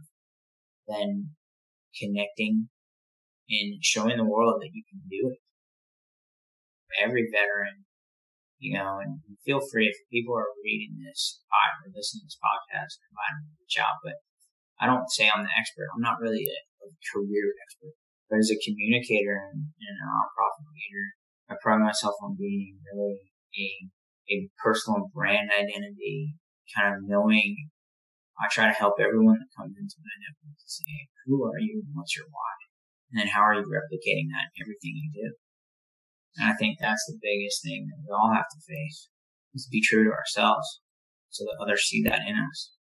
then 0.87 1.37
connecting 1.95 2.67
and 3.49 3.79
showing 3.83 4.17
the 4.17 4.27
world 4.27 4.59
that 4.61 4.73
you 4.73 4.83
can 4.89 5.01
do 5.07 5.31
it. 5.31 5.39
Every 6.99 7.29
veteran 7.31 7.85
you 8.61 8.77
know, 8.77 9.01
and 9.01 9.17
feel 9.41 9.57
free 9.57 9.89
if 9.89 9.97
people 10.13 10.37
are 10.37 10.61
reading 10.61 11.01
this 11.01 11.41
pod 11.49 11.81
or 11.81 11.89
listening 11.97 12.21
to 12.21 12.29
this 12.29 12.37
podcast, 12.37 13.01
invite 13.09 13.33
them 13.41 13.49
to 13.49 13.57
reach 13.57 13.81
out. 13.81 13.97
But 14.05 14.21
I 14.77 14.85
don't 14.85 15.09
say 15.09 15.25
I'm 15.25 15.41
the 15.41 15.57
expert. 15.57 15.89
I'm 15.89 16.05
not 16.05 16.21
really 16.21 16.45
a, 16.45 16.57
a 16.85 16.87
career 17.09 17.57
expert, 17.57 17.97
but 18.29 18.37
as 18.37 18.53
a 18.53 18.61
communicator 18.61 19.49
and, 19.49 19.65
and 19.65 19.95
a 19.97 20.05
nonprofit 20.05 20.69
leader, 20.69 21.05
I 21.51 21.59
pride 21.59 21.83
myself 21.83 22.15
on 22.23 22.39
being 22.39 22.79
really 22.87 23.19
a, 23.59 23.67
a 24.31 24.37
personal 24.63 25.11
brand 25.13 25.51
identity, 25.51 26.39
kind 26.71 26.95
of 26.95 27.03
knowing 27.03 27.67
I 28.39 28.47
try 28.47 28.71
to 28.71 28.79
help 28.79 28.95
everyone 29.03 29.35
that 29.37 29.51
comes 29.51 29.75
into 29.75 29.99
my 29.99 30.15
network 30.23 30.55
to 30.55 30.69
say, 30.71 31.11
who 31.27 31.43
are 31.43 31.59
you 31.59 31.83
and 31.83 31.91
what's 31.93 32.15
your 32.15 32.25
why? 32.31 32.55
And 33.11 33.19
then 33.19 33.27
how 33.27 33.43
are 33.43 33.53
you 33.53 33.67
replicating 33.67 34.31
that 34.31 34.55
in 34.55 34.63
everything 34.63 34.95
you 34.95 35.11
do? 35.11 35.29
And 36.39 36.47
I 36.47 36.55
think 36.55 36.79
that's 36.79 37.03
the 37.05 37.19
biggest 37.19 37.61
thing 37.61 37.91
that 37.91 37.99
we 37.99 38.07
all 38.07 38.31
have 38.31 38.47
to 38.47 38.63
face 38.63 39.11
is 39.53 39.67
be 39.67 39.83
true 39.83 40.07
to 40.07 40.15
ourselves 40.15 40.79
so 41.29 41.43
that 41.43 41.59
others 41.61 41.83
see 41.83 42.01
that 42.03 42.23
in 42.23 42.39
us. 42.39 42.71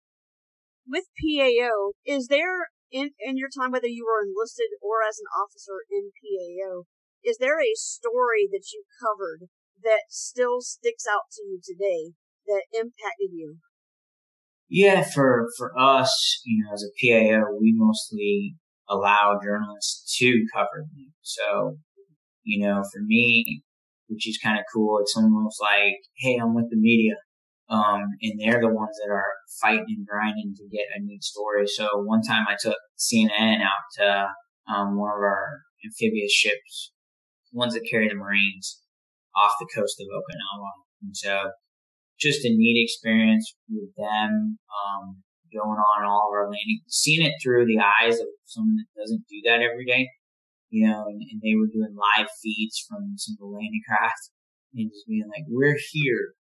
With 0.86 1.10
PAO, 1.18 1.98
is 2.06 2.28
there 2.28 2.70
in, 2.90 3.10
in 3.18 3.36
your 3.36 3.50
time, 3.50 3.72
whether 3.72 3.90
you 3.90 4.06
were 4.06 4.22
enlisted 4.22 4.70
or 4.80 5.02
as 5.02 5.18
an 5.18 5.26
officer 5.34 5.82
in 5.90 6.14
PAO, 6.14 6.86
is 7.24 7.38
there 7.38 7.60
a 7.60 7.74
story 7.74 8.48
that 8.50 8.64
you 8.72 8.84
covered 9.00 9.48
that 9.82 10.04
still 10.08 10.60
sticks 10.60 11.04
out 11.10 11.30
to 11.32 11.42
you 11.42 11.60
today 11.62 12.12
that 12.46 12.64
impacted 12.72 13.30
you? 13.32 13.56
Yeah, 14.68 15.02
for, 15.02 15.48
for 15.58 15.72
us, 15.78 16.42
you 16.44 16.64
know, 16.64 16.72
as 16.72 16.84
a 16.84 16.94
PAO, 17.00 17.56
we 17.60 17.74
mostly 17.76 18.56
allow 18.88 19.38
journalists 19.42 20.16
to 20.18 20.44
cover 20.54 20.86
them. 20.92 21.12
So 21.22 21.78
you 22.44 22.66
know, 22.66 22.82
for 22.92 23.00
me, 23.04 23.62
which 24.08 24.28
is 24.28 24.38
kind 24.42 24.58
of 24.58 24.64
cool, 24.72 24.98
it's 25.00 25.16
almost 25.16 25.60
like, 25.60 25.96
hey, 26.18 26.38
I'm 26.40 26.54
with 26.54 26.70
the 26.70 26.76
media. 26.76 27.14
Um, 27.68 28.02
and 28.20 28.40
they're 28.40 28.60
the 28.60 28.74
ones 28.74 28.96
that 29.00 29.12
are 29.12 29.32
fighting 29.60 29.86
and 29.88 30.06
grinding 30.06 30.54
to 30.56 30.68
get 30.76 30.86
a 30.96 31.00
neat 31.00 31.22
story. 31.22 31.66
So 31.66 31.86
one 32.02 32.22
time 32.22 32.46
I 32.48 32.56
took 32.60 32.76
CNN 32.98 33.60
out 33.62 33.86
to 33.98 34.26
um, 34.74 34.98
one 34.98 35.10
of 35.10 35.22
our 35.22 35.60
amphibious 35.84 36.32
ships, 36.32 36.92
ones 37.52 37.74
that 37.74 37.88
carry 37.90 38.08
the 38.08 38.14
Marines 38.14 38.80
off 39.34 39.52
the 39.60 39.68
coast 39.74 40.00
of 40.00 40.06
Okinawa. 40.06 40.70
And 41.02 41.16
so 41.16 41.50
just 42.18 42.44
a 42.44 42.50
neat 42.50 42.82
experience 42.84 43.54
with 43.68 43.94
them, 43.96 44.58
um, 44.68 45.22
going 45.52 45.78
on 45.78 46.04
all 46.04 46.30
of 46.30 46.34
our 46.34 46.44
landing, 46.44 46.80
seeing 46.86 47.26
it 47.26 47.34
through 47.42 47.66
the 47.66 47.80
eyes 47.80 48.20
of 48.20 48.26
someone 48.44 48.76
that 48.76 49.00
doesn't 49.00 49.24
do 49.28 49.40
that 49.44 49.62
every 49.62 49.84
day 49.84 50.08
you 50.70 50.86
know, 50.86 51.04
and, 51.10 51.20
and, 51.30 51.42
they 51.42 51.58
were 51.58 51.66
doing 51.66 51.98
live 51.98 52.30
feeds 52.42 52.78
from 52.88 53.18
some 53.18 53.34
of 53.34 53.42
the 53.42 53.50
landing 53.50 53.82
craft 53.86 54.30
and 54.72 54.88
just 54.88 55.06
being 55.06 55.26
like, 55.26 55.44
we're 55.50 55.76
here 55.90 56.38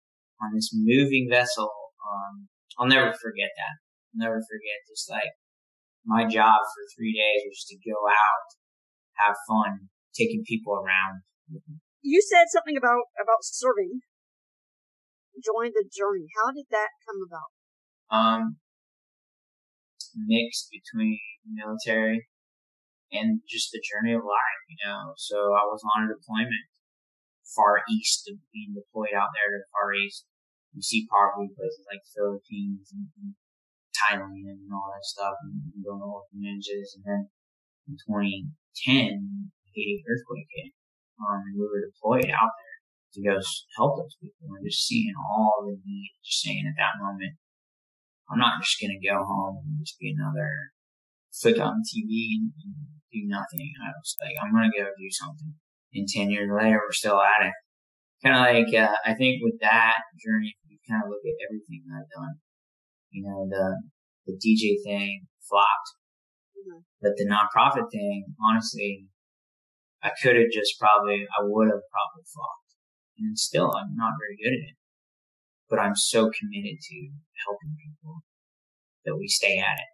on 0.42 0.56
this 0.56 0.72
moving 0.74 1.28
vessel. 1.30 1.70
Um, 2.00 2.48
I'll 2.80 2.88
never 2.88 3.12
forget 3.20 3.52
that. 3.60 3.76
I'll 4.16 4.24
never 4.24 4.40
forget 4.40 4.88
just 4.88 5.12
like 5.12 5.36
my 6.08 6.24
job 6.24 6.64
for 6.64 6.84
three 6.96 7.12
days 7.12 7.44
was 7.46 7.68
to 7.68 7.78
go 7.84 8.00
out, 8.08 8.48
have 9.20 9.36
fun, 9.48 9.92
taking 10.16 10.44
people 10.46 10.74
around. 10.74 11.26
You 12.02 12.22
said 12.22 12.48
something 12.50 12.78
about, 12.78 13.10
about 13.18 13.42
serving. 13.44 14.02
Join 15.42 15.74
the 15.74 15.86
journey. 15.90 16.30
How 16.38 16.54
did 16.54 16.70
that 16.70 16.94
come 17.06 17.20
about? 17.26 17.50
Um, 18.14 18.58
mixed 20.16 20.70
between 20.70 21.18
military 21.50 22.30
and 23.12 23.42
just 23.50 23.72
the 23.72 23.82
journey 23.82 24.14
of 24.14 24.22
life, 24.22 24.62
you 24.70 24.78
know. 24.86 25.14
So 25.18 25.58
I 25.58 25.66
was 25.66 25.82
on 25.96 26.06
a 26.06 26.14
deployment 26.14 26.70
far 27.54 27.86
east 27.90 28.26
of 28.30 28.42
being 28.50 28.74
deployed 28.74 29.14
out 29.14 29.30
there 29.38 29.54
to 29.54 29.62
the 29.62 29.70
Far 29.70 29.94
East. 29.94 30.26
You 30.74 30.82
see 30.82 31.06
poverty 31.06 31.54
places 31.54 31.86
like 31.86 32.02
Philippines 32.10 32.90
and, 32.90 33.14
and 33.22 33.38
Thailand 33.94 34.50
and 34.50 34.74
all 34.74 34.90
that 34.90 35.06
stuff 35.06 35.38
and, 35.46 35.70
and 35.70 35.86
going 35.86 36.02
to 36.02 36.10
orphanages. 36.10 36.98
And 36.98 37.06
then 37.06 37.22
in 37.86 37.94
2010, 38.02 39.54
Haiti 39.74 40.04
earthquake 40.06 40.50
hit. 40.54 40.72
Um, 41.20 41.42
and 41.46 41.56
we 41.58 41.66
were 41.66 41.90
deployed 41.90 42.30
out 42.34 42.54
there 42.54 42.78
to 43.14 43.20
go 43.22 43.36
help 43.78 43.98
those 43.98 44.18
people 44.18 44.50
and 44.50 44.66
just 44.66 44.86
seeing 44.86 45.14
all 45.18 45.66
the 45.66 45.78
need, 45.78 46.14
just 46.26 46.42
saying 46.42 46.66
at 46.66 46.78
that 46.78 46.98
moment, 46.98 47.38
I'm 48.30 48.42
not 48.42 48.62
just 48.62 48.82
going 48.82 48.98
to 48.98 49.02
go 49.02 49.22
home 49.22 49.62
and 49.62 49.78
just 49.86 50.00
be 50.00 50.10
another 50.10 50.74
flick 51.34 51.60
on 51.60 51.82
TV 51.82 52.38
and, 52.38 52.54
and 52.62 52.76
do 53.12 53.22
nothing. 53.26 53.74
I 53.82 53.94
was 53.94 54.18
like, 54.22 54.38
I'm 54.42 54.54
gonna 54.54 54.74
go 54.74 54.90
do 54.98 55.10
something. 55.10 55.54
And 55.94 56.08
ten 56.08 56.30
years 56.30 56.50
later, 56.50 56.82
we're 56.82 56.94
still 56.94 57.22
at 57.22 57.46
it. 57.46 57.54
Kind 58.24 58.36
of 58.38 58.42
like 58.42 58.74
uh, 58.74 58.98
I 59.06 59.14
think 59.14 59.42
with 59.42 59.60
that 59.62 60.02
journey, 60.22 60.56
you 60.70 60.78
kind 60.90 61.04
of 61.04 61.10
look 61.10 61.26
at 61.26 61.42
everything 61.46 61.86
that 61.86 62.06
I've 62.06 62.14
done. 62.14 62.36
You 63.12 63.24
know, 63.26 63.46
the 63.50 63.78
the 64.26 64.34
DJ 64.38 64.82
thing 64.86 65.28
flopped, 65.50 65.90
mm-hmm. 66.58 66.82
but 67.02 67.14
the 67.18 67.30
nonprofit 67.30 67.92
thing, 67.92 68.26
honestly, 68.50 69.08
I 70.04 70.12
could 70.22 70.36
have 70.36 70.52
just 70.52 70.76
probably, 70.78 71.24
I 71.32 71.42
would 71.48 71.72
have 71.72 71.88
probably 71.88 72.28
flopped, 72.28 72.76
and 73.18 73.40
still, 73.40 73.72
I'm 73.72 73.96
not 73.96 74.20
very 74.20 74.36
good 74.36 74.52
at 74.52 74.68
it. 74.68 74.78
But 75.70 75.80
I'm 75.80 75.96
so 75.96 76.30
committed 76.30 76.78
to 76.78 76.98
helping 77.48 77.80
people 77.80 78.22
that 79.06 79.16
we 79.16 79.28
stay 79.28 79.58
at 79.58 79.80
it. 79.80 79.92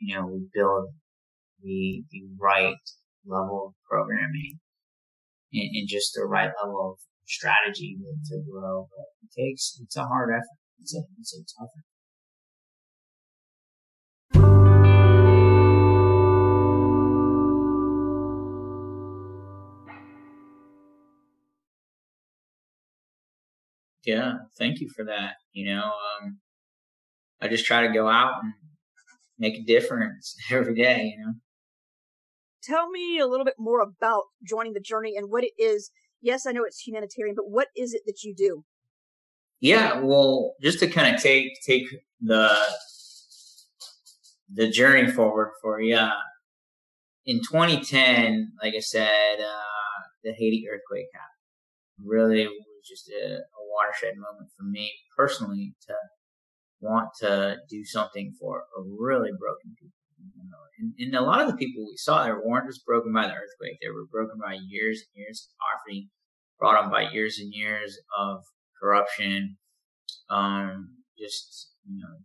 You 0.00 0.16
know, 0.16 0.26
we 0.26 0.50
build 0.52 0.90
the, 1.62 2.02
the 2.10 2.22
right 2.38 2.82
level 3.24 3.70
of 3.70 3.74
programming 3.88 4.58
and, 5.52 5.70
and 5.74 5.88
just 5.88 6.12
the 6.14 6.26
right 6.26 6.50
level 6.62 6.92
of 6.92 6.98
strategy 7.26 7.96
to, 7.98 8.34
to 8.34 8.42
grow. 8.42 8.88
But 8.90 9.06
it 9.22 9.30
takes, 9.38 9.78
it's 9.80 9.96
a 9.96 10.04
hard 10.06 10.30
effort. 10.34 10.58
It's 10.80 10.94
a, 10.94 11.02
it's 11.18 11.34
a 11.34 11.42
tough 11.42 11.70
effort. 11.72 11.97
Yeah, 24.08 24.34
thank 24.58 24.80
you 24.80 24.88
for 24.88 25.04
that. 25.04 25.34
You 25.52 25.74
know, 25.74 25.84
um, 25.84 26.38
I 27.40 27.48
just 27.48 27.66
try 27.66 27.86
to 27.86 27.92
go 27.92 28.08
out 28.08 28.34
and 28.42 28.52
make 29.38 29.58
a 29.58 29.62
difference 29.62 30.34
every 30.50 30.74
day, 30.74 31.14
you 31.16 31.24
know 31.24 31.32
tell 32.68 32.90
me 32.90 33.18
a 33.18 33.26
little 33.26 33.44
bit 33.44 33.54
more 33.58 33.80
about 33.80 34.24
joining 34.46 34.72
the 34.72 34.80
journey 34.80 35.16
and 35.16 35.30
what 35.30 35.44
it 35.44 35.52
is. 35.58 35.90
Yes, 36.20 36.46
I 36.46 36.52
know 36.52 36.64
it's 36.64 36.86
humanitarian, 36.86 37.34
but 37.36 37.48
what 37.48 37.68
is 37.76 37.94
it 37.94 38.02
that 38.06 38.22
you 38.22 38.34
do? 38.34 38.64
Yeah, 39.60 40.00
well, 40.00 40.54
just 40.62 40.78
to 40.80 40.88
kind 40.88 41.14
of 41.14 41.20
take 41.20 41.60
take 41.66 41.86
the 42.20 42.54
the 44.52 44.68
journey 44.68 45.10
forward 45.10 45.52
for 45.60 45.80
you. 45.80 46.08
In 47.26 47.40
2010, 47.40 48.52
like 48.62 48.74
I 48.74 48.80
said, 48.80 49.40
uh, 49.40 50.02
the 50.24 50.32
Haiti 50.32 50.66
earthquake 50.70 51.08
happened. 51.12 52.08
Really 52.08 52.46
was 52.46 52.56
just 52.88 53.10
a 53.10 53.40
watershed 53.78 54.18
moment 54.18 54.50
for 54.58 54.64
me 54.64 54.90
personally 55.16 55.74
to 55.86 55.94
want 56.80 57.08
to 57.20 57.56
do 57.70 57.84
something 57.84 58.34
for 58.40 58.64
really 58.98 59.30
broken 59.38 59.74
people 59.78 59.98
and, 60.78 60.94
and, 60.98 61.14
a 61.14 61.20
lot 61.22 61.40
of 61.40 61.48
the 61.48 61.56
people 61.56 61.84
we 61.84 61.96
saw 61.96 62.22
there 62.22 62.40
weren't 62.40 62.68
just 62.68 62.86
broken 62.86 63.12
by 63.12 63.26
the 63.26 63.34
earthquake; 63.34 63.78
they 63.82 63.90
were 63.90 64.06
broken 64.10 64.38
by 64.38 64.58
years 64.68 65.02
and 65.02 65.24
years 65.24 65.48
of 65.48 65.56
poverty, 65.58 66.08
brought 66.58 66.82
on 66.82 66.90
by 66.90 67.10
years 67.10 67.38
and 67.38 67.52
years 67.52 67.98
of 68.16 68.44
corruption, 68.80 69.58
Um, 70.30 70.98
just 71.18 71.72
you 71.84 72.00
know, 72.00 72.18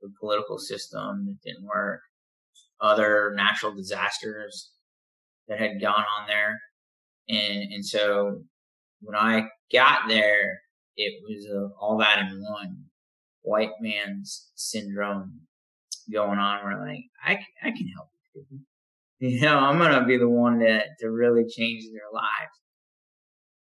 the 0.00 0.12
political 0.18 0.58
system 0.58 1.26
that 1.26 1.38
didn't 1.44 1.66
work, 1.66 2.00
other 2.80 3.32
natural 3.36 3.74
disasters 3.74 4.72
that 5.46 5.60
had 5.60 5.80
gone 5.80 6.04
on 6.18 6.26
there, 6.26 6.58
and 7.28 7.72
and 7.72 7.84
so 7.86 8.42
when 9.00 9.16
I 9.16 9.48
got 9.72 10.08
there, 10.08 10.60
it 10.96 11.22
was 11.22 11.46
uh, 11.46 11.68
all 11.80 11.98
that 11.98 12.18
in 12.18 12.42
one 12.42 12.84
white 13.42 13.72
man's 13.80 14.50
syndrome 14.54 15.40
going 16.12 16.38
on. 16.38 16.64
Where 16.64 16.80
like 16.80 17.04
I 17.24 17.32
I 17.62 17.70
can 17.70 17.88
help 17.94 18.08
people. 18.34 18.58
You 19.22 19.38
know, 19.42 19.58
I'm 19.58 19.76
gonna 19.76 20.06
be 20.06 20.16
the 20.16 20.30
one 20.30 20.60
to 20.60 20.80
to 21.00 21.10
really 21.10 21.44
change 21.46 21.84
their 21.92 22.08
lives. 22.10 22.56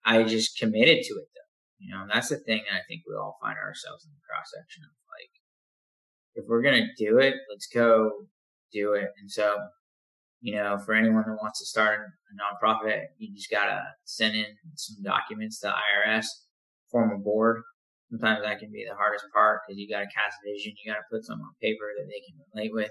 I 0.04 0.23
just 0.23 0.56
committed 0.56 1.02
to 1.02 1.14
it 1.14 1.28
though. 1.35 1.49
You 1.80 1.90
know, 1.90 2.04
that's 2.12 2.28
the 2.28 2.38
thing 2.38 2.62
that 2.68 2.76
I 2.76 2.82
think 2.87 3.02
we 3.08 3.16
all 3.16 3.38
find 3.42 3.58
ourselves 3.58 4.04
in 4.04 4.12
the 4.12 4.20
cross 4.28 4.47
section 4.56 4.85
of 4.85 4.90
like, 5.11 5.30
if 6.37 6.44
we're 6.49 6.62
gonna 6.62 6.87
do 6.97 7.18
it, 7.18 7.35
let's 7.50 7.66
go 7.66 8.12
do 8.73 8.92
it. 8.92 9.11
And 9.20 9.30
so, 9.30 9.56
you 10.40 10.54
know, 10.54 10.78
for 10.78 10.94
anyone 10.94 11.25
that 11.26 11.38
wants 11.42 11.58
to 11.58 11.66
start 11.66 12.00
a 12.00 12.64
nonprofit, 12.64 13.06
you 13.18 13.35
just 13.35 13.50
gotta 13.50 13.82
send 14.04 14.37
in 14.37 14.47
some 14.76 15.02
documents 15.02 15.58
to 15.61 15.75
IRS, 15.75 16.26
form 16.90 17.12
a 17.12 17.18
board. 17.18 17.62
Sometimes 18.11 18.42
that 18.42 18.59
can 18.59 18.73
be 18.73 18.87
the 18.88 18.97
hardest 18.97 19.26
part 19.35 19.61
because 19.66 19.78
you 19.78 19.88
gotta 19.88 20.07
cast 20.07 20.37
vision, 20.45 20.75
you 20.83 20.90
gotta 20.90 21.04
put 21.11 21.25
something 21.25 21.45
on 21.45 21.54
paper 21.61 21.92
that 21.97 22.07
they 22.07 22.21
can 22.26 22.40
relate 22.54 22.73
with. 22.73 22.90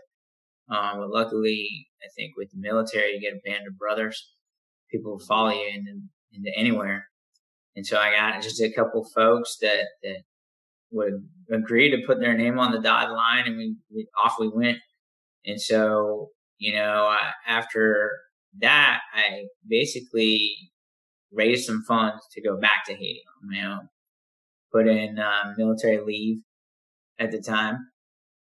Um, 0.69 0.99
but 0.99 1.09
luckily, 1.09 1.87
I 2.03 2.07
think 2.15 2.33
with 2.37 2.51
the 2.51 2.59
military, 2.59 3.13
you 3.13 3.21
get 3.21 3.33
a 3.33 3.49
band 3.49 3.67
of 3.67 3.77
brothers. 3.77 4.33
People 4.91 5.19
follow 5.19 5.49
you 5.49 5.67
into, 5.69 6.01
into 6.33 6.51
anywhere. 6.55 7.07
And 7.75 7.85
so 7.85 7.97
I 7.97 8.11
got 8.11 8.41
just 8.41 8.61
a 8.61 8.71
couple 8.71 9.07
folks 9.15 9.57
that, 9.61 9.85
that 10.03 10.23
would 10.91 11.27
agree 11.51 11.89
to 11.91 12.05
put 12.05 12.19
their 12.19 12.37
name 12.37 12.59
on 12.59 12.71
the 12.71 12.81
dotted 12.81 13.15
line 13.15 13.45
and 13.45 13.57
we, 13.57 13.75
we 13.93 14.07
off 14.23 14.35
we 14.39 14.49
went. 14.49 14.77
And 15.45 15.59
so, 15.61 16.29
you 16.57 16.75
know, 16.75 17.15
after 17.47 18.11
that, 18.59 18.99
I 19.13 19.45
basically 19.67 20.53
raised 21.31 21.65
some 21.65 21.83
funds 21.87 22.23
to 22.31 22.41
go 22.41 22.57
back 22.57 22.85
to 22.85 22.93
Haiti 22.93 23.23
my 23.43 23.63
own. 23.65 23.89
Put 24.71 24.87
in 24.87 25.17
uh, 25.19 25.53
military 25.57 25.99
leave 25.99 26.41
at 27.19 27.31
the 27.31 27.41
time 27.41 27.87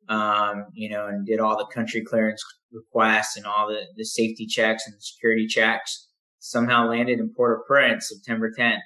um, 0.10 0.65
you 0.74 0.89
know, 0.89 1.08
and 1.08 1.25
did 1.25 1.39
all 1.39 1.58
the 1.58 1.74
country 1.74 2.04
clearance 2.04 2.44
requests 2.72 3.38
and 3.38 3.46
all 3.46 3.68
the, 3.68 3.82
the 3.96 4.06
safety 4.06 4.46
checks 4.46 4.84
and 4.88 5.01
security 5.01 5.48
checks. 5.48 6.08
Somehow 6.39 6.88
landed 6.88 7.20
in 7.20 7.34
Port-au-Prince 7.36 8.10
September 8.10 8.51
10th, 8.58 8.82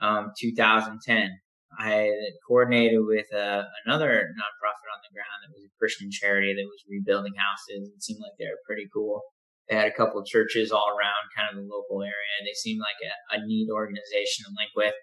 um, 0.00 0.32
2010. 0.38 1.30
I 1.78 2.10
coordinated 2.46 3.00
with 3.04 3.26
uh, 3.32 3.62
another 3.84 4.30
nonprofit 4.34 4.90
on 4.90 5.02
the 5.02 5.14
ground 5.14 5.42
that 5.42 5.54
was 5.54 5.64
a 5.64 5.78
Christian 5.78 6.10
charity 6.10 6.54
that 6.54 6.62
was 6.62 6.84
rebuilding 6.88 7.34
houses. 7.36 7.90
It 7.94 8.02
seemed 8.02 8.20
like 8.20 8.32
they 8.38 8.46
were 8.46 8.62
pretty 8.66 8.88
cool. 8.92 9.22
They 9.68 9.76
had 9.76 9.88
a 9.88 9.96
couple 9.96 10.20
of 10.20 10.26
churches 10.26 10.70
all 10.70 10.88
around 10.88 11.34
kind 11.36 11.48
of 11.50 11.56
the 11.56 11.68
local 11.68 12.02
area. 12.02 12.34
They 12.44 12.52
seemed 12.52 12.80
like 12.80 13.00
a, 13.00 13.40
a 13.40 13.46
neat 13.46 13.70
organization 13.70 14.44
to 14.44 14.52
link 14.56 14.70
with. 14.76 14.94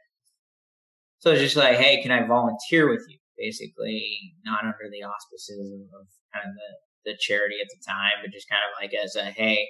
So 1.20 1.32
it's 1.32 1.42
just 1.42 1.56
like, 1.56 1.78
hey, 1.78 2.02
can 2.02 2.12
I 2.12 2.26
volunteer 2.26 2.90
with 2.90 3.06
you? 3.10 3.18
basically 3.42 4.36
not 4.46 4.62
under 4.62 4.88
the 4.92 5.02
auspices 5.04 5.74
of, 5.74 5.82
of 5.98 6.06
kind 6.34 6.46
of 6.46 6.54
the, 6.54 7.12
the 7.12 7.18
charity 7.20 7.58
at 7.62 7.68
the 7.74 7.82
time, 7.82 8.22
but 8.22 8.32
just 8.32 8.50
kind 8.50 8.62
of 8.62 8.78
like 8.78 8.94
as 8.94 9.16
a, 9.18 9.34
hey, 9.34 9.66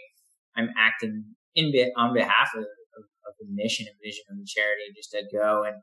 I'm 0.56 0.70
acting 0.78 1.24
in 1.56 1.72
bit 1.72 1.94
on 1.96 2.14
behalf 2.14 2.52
of, 2.54 2.64
of, 2.64 3.04
of 3.28 3.34
the 3.40 3.48
mission 3.50 3.88
and 3.88 3.96
vision 4.04 4.28
of 4.30 4.38
the 4.38 4.46
charity, 4.46 4.92
just 4.96 5.12
to 5.12 5.24
go 5.32 5.64
and 5.64 5.80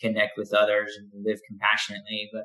connect 0.00 0.36
with 0.36 0.52
others 0.52 0.98
and 0.98 1.24
live 1.24 1.38
compassionately. 1.46 2.28
But 2.32 2.44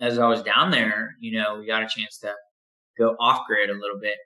as 0.00 0.18
I 0.18 0.26
was 0.26 0.42
down 0.42 0.70
there, 0.70 1.14
you 1.20 1.38
know, 1.38 1.58
we 1.58 1.66
got 1.66 1.82
a 1.82 1.88
chance 1.88 2.18
to 2.18 2.34
go 2.98 3.14
off 3.20 3.46
grid 3.46 3.70
a 3.70 3.78
little 3.78 4.00
bit. 4.00 4.18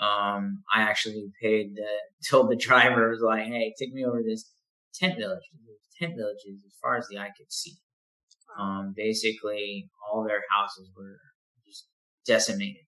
Um, 0.00 0.62
I 0.72 0.82
actually 0.82 1.30
paid 1.40 1.74
the, 1.74 1.88
told 2.30 2.50
the 2.50 2.56
driver, 2.56 3.10
was 3.10 3.20
like, 3.20 3.46
Hey, 3.46 3.74
take 3.78 3.92
me 3.92 4.04
over 4.04 4.22
this 4.22 4.50
tent 4.94 5.16
village. 5.18 5.42
Tent 5.98 6.14
villages 6.16 6.62
as 6.66 6.72
far 6.82 6.96
as 6.96 7.06
the 7.08 7.18
eye 7.18 7.30
could 7.36 7.50
see. 7.50 7.72
Um, 8.58 8.92
basically, 8.96 9.88
all 10.12 10.24
their 10.24 10.42
houses 10.50 10.90
were 10.96 11.18
just 11.66 11.86
decimated, 12.26 12.84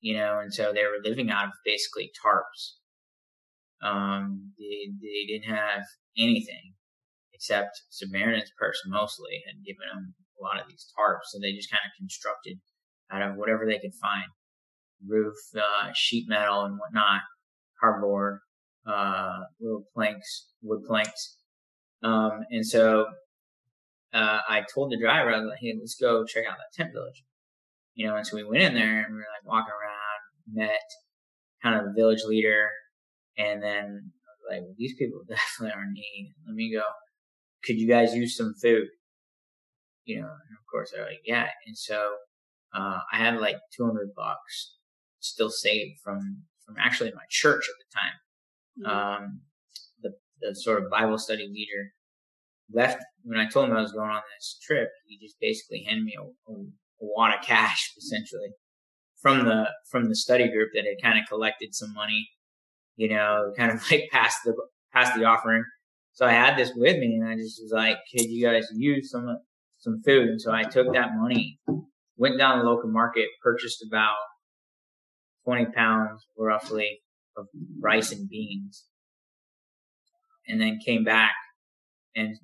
you 0.00 0.16
know, 0.16 0.38
and 0.40 0.52
so 0.52 0.72
they 0.72 0.82
were 0.82 1.02
living 1.02 1.30
out 1.30 1.46
of 1.46 1.52
basically 1.64 2.10
tarps. 2.24 2.76
Um, 3.86 4.52
they, 4.58 4.88
they 5.00 5.26
didn't 5.26 5.54
have 5.54 5.82
anything 6.16 6.74
except 7.32 7.82
Samaritan's 7.90 8.50
Purse 8.58 8.80
mostly 8.86 9.42
had 9.46 9.64
given 9.64 9.86
them 9.92 10.14
a 10.40 10.42
lot 10.42 10.60
of 10.60 10.68
these 10.68 10.86
tarps, 10.98 11.28
so 11.28 11.38
they 11.38 11.52
just 11.52 11.70
kind 11.70 11.84
of 11.84 11.92
constructed 11.98 12.58
out 13.12 13.22
of 13.22 13.36
whatever 13.36 13.66
they 13.66 13.78
could 13.78 13.94
find 14.00 14.24
roof, 15.06 15.34
uh, 15.56 15.90
sheet 15.94 16.26
metal 16.28 16.64
and 16.64 16.78
whatnot, 16.78 17.22
cardboard, 17.80 18.40
uh, 18.86 19.40
little 19.60 19.84
planks, 19.94 20.46
wood 20.62 20.82
planks. 20.86 21.36
Um, 22.02 22.44
and 22.50 22.64
so 22.64 23.06
uh, 24.12 24.38
I 24.48 24.62
told 24.72 24.92
the 24.92 24.98
driver, 24.98 25.30
I 25.30 25.38
was 25.38 25.48
like, 25.48 25.58
hey, 25.60 25.74
let's 25.78 25.96
go 26.00 26.24
check 26.24 26.44
out 26.48 26.56
that 26.58 26.82
tent 26.82 26.92
village. 26.92 27.24
You 27.94 28.06
know, 28.06 28.16
and 28.16 28.26
so 28.26 28.36
we 28.36 28.44
went 28.44 28.62
in 28.62 28.74
there 28.74 29.04
and 29.04 29.14
we 29.14 29.18
were 29.18 29.32
like 29.34 29.46
walking 29.46 29.72
around, 29.72 30.62
met 30.68 30.80
kind 31.62 31.78
of 31.78 31.86
the 31.86 31.98
village 31.98 32.22
leader, 32.26 32.68
and 33.38 33.62
then 33.62 34.12
like, 34.48 34.60
well, 34.62 34.74
these 34.78 34.94
people 34.98 35.20
definitely 35.28 35.74
are 35.74 35.82
in 35.84 35.92
need. 35.92 36.34
Let 36.46 36.54
me 36.54 36.72
go. 36.72 36.82
Could 37.64 37.78
you 37.78 37.88
guys 37.88 38.14
use 38.14 38.36
some 38.36 38.54
food? 38.60 38.86
You 40.04 40.20
know, 40.20 40.28
and 40.28 40.58
of 40.58 40.66
course 40.70 40.92
they're 40.94 41.04
like, 41.04 41.20
yeah. 41.24 41.48
And 41.66 41.76
so 41.76 42.14
uh, 42.74 42.98
I 43.12 43.18
had 43.18 43.40
like 43.40 43.56
200 43.76 44.10
bucks 44.14 44.76
still 45.26 45.50
saved 45.50 46.00
from 46.02 46.42
from 46.64 46.76
actually 46.78 47.12
my 47.12 47.24
church 47.30 47.68
at 47.68 47.74
the 47.78 47.98
time. 48.00 48.16
Mm-hmm. 48.78 49.24
Um, 49.24 49.40
the 50.02 50.12
the 50.40 50.54
sort 50.54 50.82
of 50.82 50.90
Bible 50.90 51.18
study 51.18 51.48
leader 51.48 51.92
left 52.72 53.02
when 53.22 53.38
I 53.38 53.48
told 53.48 53.68
him 53.68 53.76
I 53.76 53.80
was 53.80 53.92
going 53.92 54.10
on 54.10 54.22
this 54.36 54.58
trip. 54.62 54.88
He 55.06 55.18
just 55.18 55.36
basically 55.40 55.84
handed 55.86 56.04
me 56.04 56.14
a, 56.18 56.22
a, 56.22 56.54
a 56.54 56.66
wad 57.00 57.34
of 57.34 57.44
cash, 57.44 57.92
essentially, 57.98 58.50
from 59.20 59.44
the 59.44 59.68
from 59.90 60.08
the 60.08 60.16
study 60.16 60.48
group 60.48 60.70
that 60.74 60.84
had 60.84 61.02
kind 61.02 61.18
of 61.18 61.28
collected 61.28 61.74
some 61.74 61.92
money, 61.94 62.28
you 62.96 63.08
know, 63.08 63.52
kind 63.56 63.72
of 63.72 63.82
like 63.90 64.08
past 64.10 64.38
the 64.44 64.54
past 64.92 65.16
the 65.16 65.24
offering. 65.24 65.64
So 66.12 66.24
I 66.24 66.32
had 66.32 66.56
this 66.56 66.72
with 66.74 66.96
me, 66.96 67.18
and 67.20 67.28
I 67.28 67.36
just 67.36 67.60
was 67.62 67.72
like, 67.72 67.98
"Could 68.10 68.30
you 68.30 68.46
guys 68.46 68.66
use 68.74 69.10
some 69.10 69.38
some 69.78 70.02
food?" 70.04 70.28
And 70.28 70.40
so 70.40 70.52
I 70.52 70.62
took 70.62 70.92
that 70.94 71.10
money, 71.14 71.58
went 72.16 72.38
down 72.38 72.58
the 72.58 72.64
local 72.64 72.90
market, 72.90 73.28
purchased 73.42 73.84
about 73.86 74.16
twenty 75.46 75.66
pounds, 75.66 76.26
roughly, 76.36 77.00
of 77.36 77.46
rice 77.80 78.10
and 78.12 78.28
beans, 78.28 78.84
and 80.48 80.60
then 80.60 80.80
came 80.84 81.04
back 81.04 81.32
and 82.14 82.36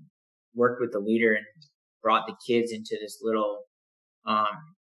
worked 0.54 0.80
with 0.80 0.92
the 0.92 1.00
leader 1.00 1.34
and 1.34 1.44
brought 2.02 2.26
the 2.26 2.36
kids 2.46 2.72
into 2.72 2.96
this 3.00 3.18
little 3.22 3.64
um, 4.24 4.76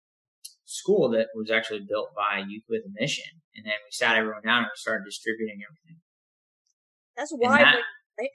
school 0.65 1.09
that 1.09 1.27
was 1.35 1.51
actually 1.51 1.85
built 1.87 2.09
by 2.15 2.43
Youth 2.47 2.63
with 2.67 2.83
a 2.85 2.91
Mission. 2.99 3.41
And 3.55 3.65
then 3.65 3.73
we 3.85 3.91
sat 3.91 4.15
everyone 4.15 4.41
down 4.43 4.59
and 4.59 4.65
we 4.65 4.75
started 4.75 5.03
distributing 5.05 5.59
everything. 5.67 6.01
That's 7.15 7.31
why, 7.35 7.63
that, 7.63 7.75
right? 8.19 8.29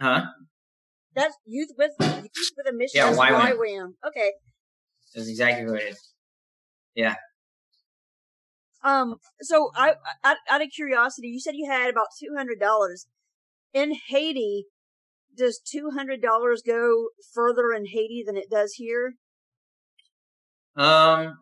Huh? 0.00 0.24
That's 1.14 1.36
Youth 1.44 1.70
with 1.78 1.92
Youth 2.00 2.50
with 2.56 2.66
a 2.68 2.72
Mission. 2.72 2.90
Yeah, 2.94 3.12
YWAM. 3.12 3.94
Okay. 4.06 4.32
That's 5.14 5.28
exactly 5.28 5.70
what 5.70 5.82
it 5.82 5.90
is. 5.90 6.12
Yeah. 6.94 7.14
Um. 8.84 9.16
So, 9.40 9.70
I, 9.76 9.94
out, 10.24 10.36
out 10.50 10.62
of 10.62 10.68
curiosity, 10.70 11.28
you 11.28 11.40
said 11.40 11.54
you 11.54 11.70
had 11.70 11.90
about 11.90 12.08
two 12.18 12.34
hundred 12.36 12.58
dollars 12.60 13.06
in 13.72 13.94
Haiti 14.08 14.66
does 15.36 15.60
two 15.60 15.90
hundred 15.90 16.20
dollars 16.20 16.62
go 16.66 17.08
further 17.34 17.72
in 17.72 17.86
Haiti 17.86 18.22
than 18.26 18.36
it 18.36 18.50
does 18.50 18.74
here? 18.74 19.14
Um, 20.76 21.38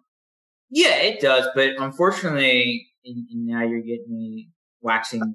yeah, 0.70 0.96
it 0.96 1.20
does, 1.20 1.48
but 1.54 1.70
unfortunately, 1.78 2.86
now 3.04 3.62
you're 3.62 3.80
getting 3.80 4.06
me 4.08 4.48
waxing 4.80 5.34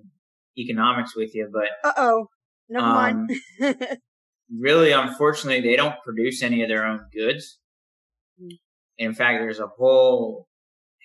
economics 0.58 1.16
with 1.16 1.34
you. 1.36 1.50
But 1.52 1.70
uh 1.84 1.94
oh, 1.98 2.28
never 2.70 2.86
um, 2.86 3.28
mind. 3.60 3.80
really, 4.60 4.92
unfortunately, 4.92 5.62
they 5.62 5.76
don't 5.76 5.96
produce 6.04 6.42
any 6.42 6.62
of 6.62 6.70
their 6.70 6.86
own 6.86 7.02
goods. 7.14 7.60
Mm. 8.42 8.58
In 8.98 9.14
fact, 9.14 9.42
there's 9.42 9.60
a 9.60 9.68
whole 9.68 10.48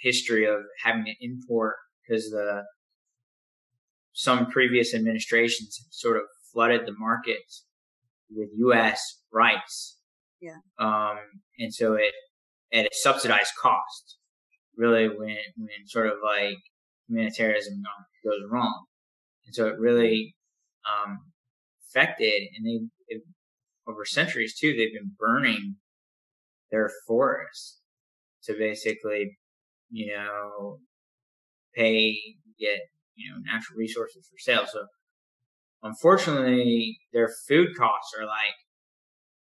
history 0.02 0.46
of 0.46 0.60
having 0.82 1.04
to 1.04 1.14
import 1.20 1.76
because 2.02 2.30
the 2.30 2.62
some 4.12 4.46
previous 4.46 4.94
administrations 4.94 5.86
sort 5.90 6.16
of 6.16 6.24
flooded 6.52 6.86
the 6.86 6.94
market 6.98 7.42
with 8.30 8.48
U.S. 8.56 9.00
rice. 9.32 9.96
Yeah. 10.40 10.56
Um, 10.78 11.18
and 11.58 11.72
so 11.72 11.94
it 11.94 12.12
at 12.72 12.86
a 12.86 12.90
subsidized 12.92 13.52
cost. 13.60 14.16
Really, 14.76 15.08
when 15.08 15.36
when 15.56 15.86
sort 15.86 16.06
of 16.06 16.14
like 16.24 16.56
humanitarianism 17.08 17.82
goes 18.24 18.40
wrong, 18.50 18.84
and 19.44 19.54
so 19.54 19.66
it 19.66 19.78
really 19.78 20.34
um, 20.86 21.18
affected, 21.86 22.48
and 22.56 22.66
they 22.66 22.86
it, 23.08 23.22
over 23.86 24.04
centuries 24.04 24.56
too, 24.58 24.74
they've 24.74 24.92
been 24.92 25.12
burning 25.18 25.76
their 26.70 26.90
forests 27.06 27.80
to 28.44 28.54
basically, 28.54 29.38
you 29.90 30.14
know, 30.14 30.78
pay, 31.74 32.16
get, 32.58 32.78
you 33.14 33.30
know, 33.30 33.38
natural 33.44 33.76
resources 33.76 34.28
for 34.30 34.38
sale. 34.38 34.66
So 34.70 34.84
unfortunately, 35.82 36.98
their 37.12 37.30
food 37.48 37.68
costs 37.76 38.12
are 38.18 38.26
like 38.26 38.54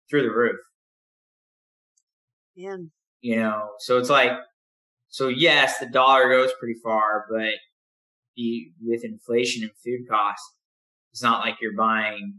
through 0.09 0.23
the 0.23 0.35
roof. 0.35 0.57
Yeah. 2.55 2.77
You 3.21 3.37
know, 3.37 3.71
so 3.79 3.99
it's 3.99 4.11
like, 4.11 4.33
so 5.09 5.29
yes, 5.29 5.79
the 5.79 5.87
dollar 5.87 6.29
goes 6.29 6.53
pretty 6.59 6.79
far, 6.83 7.27
but 7.31 7.55
the, 8.37 8.71
with 8.83 9.05
inflation 9.05 9.63
and 9.63 9.73
food 9.85 10.09
costs, 10.09 10.55
it's 11.13 11.23
not 11.23 11.41
like 11.41 11.57
you're 11.61 11.77
buying 11.77 12.35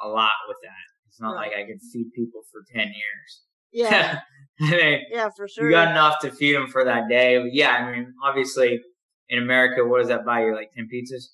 a 0.00 0.08
lot 0.08 0.32
with 0.48 0.56
that. 0.62 0.70
It's 1.08 1.20
not 1.20 1.34
right. 1.34 1.48
like 1.48 1.58
I 1.58 1.66
can 1.66 1.78
feed 1.92 2.12
people 2.14 2.42
for 2.50 2.62
10 2.72 2.86
years. 2.86 3.42
Yeah. 3.72 4.20
I 4.60 4.70
mean, 4.70 5.00
yeah, 5.10 5.28
for 5.36 5.46
sure. 5.46 5.66
You 5.66 5.70
got 5.70 5.90
enough 5.92 6.16
to 6.22 6.32
feed 6.32 6.54
them 6.54 6.66
for 6.66 6.84
that 6.84 7.08
day. 7.08 7.38
But 7.38 7.54
yeah, 7.54 7.70
I 7.70 7.92
mean, 7.92 8.12
obviously 8.24 8.80
in 9.28 9.38
America, 9.38 9.84
what 9.84 10.00
does 10.00 10.08
that 10.08 10.24
buy 10.24 10.44
you? 10.44 10.54
Like 10.54 10.72
10 10.72 10.88
pizzas? 10.92 11.26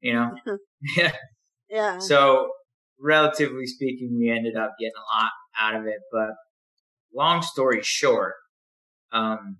You 0.00 0.14
know? 0.14 0.30
yeah. 0.96 1.12
Yeah. 1.70 1.98
So 1.98 2.50
relatively 3.00 3.66
speaking, 3.66 4.16
we 4.18 4.30
ended 4.30 4.56
up 4.56 4.74
getting 4.78 4.92
a 4.96 5.16
lot 5.22 5.30
out 5.58 5.80
of 5.80 5.86
it. 5.86 6.00
But 6.10 6.30
long 7.14 7.42
story 7.42 7.80
short, 7.82 8.34
um, 9.12 9.58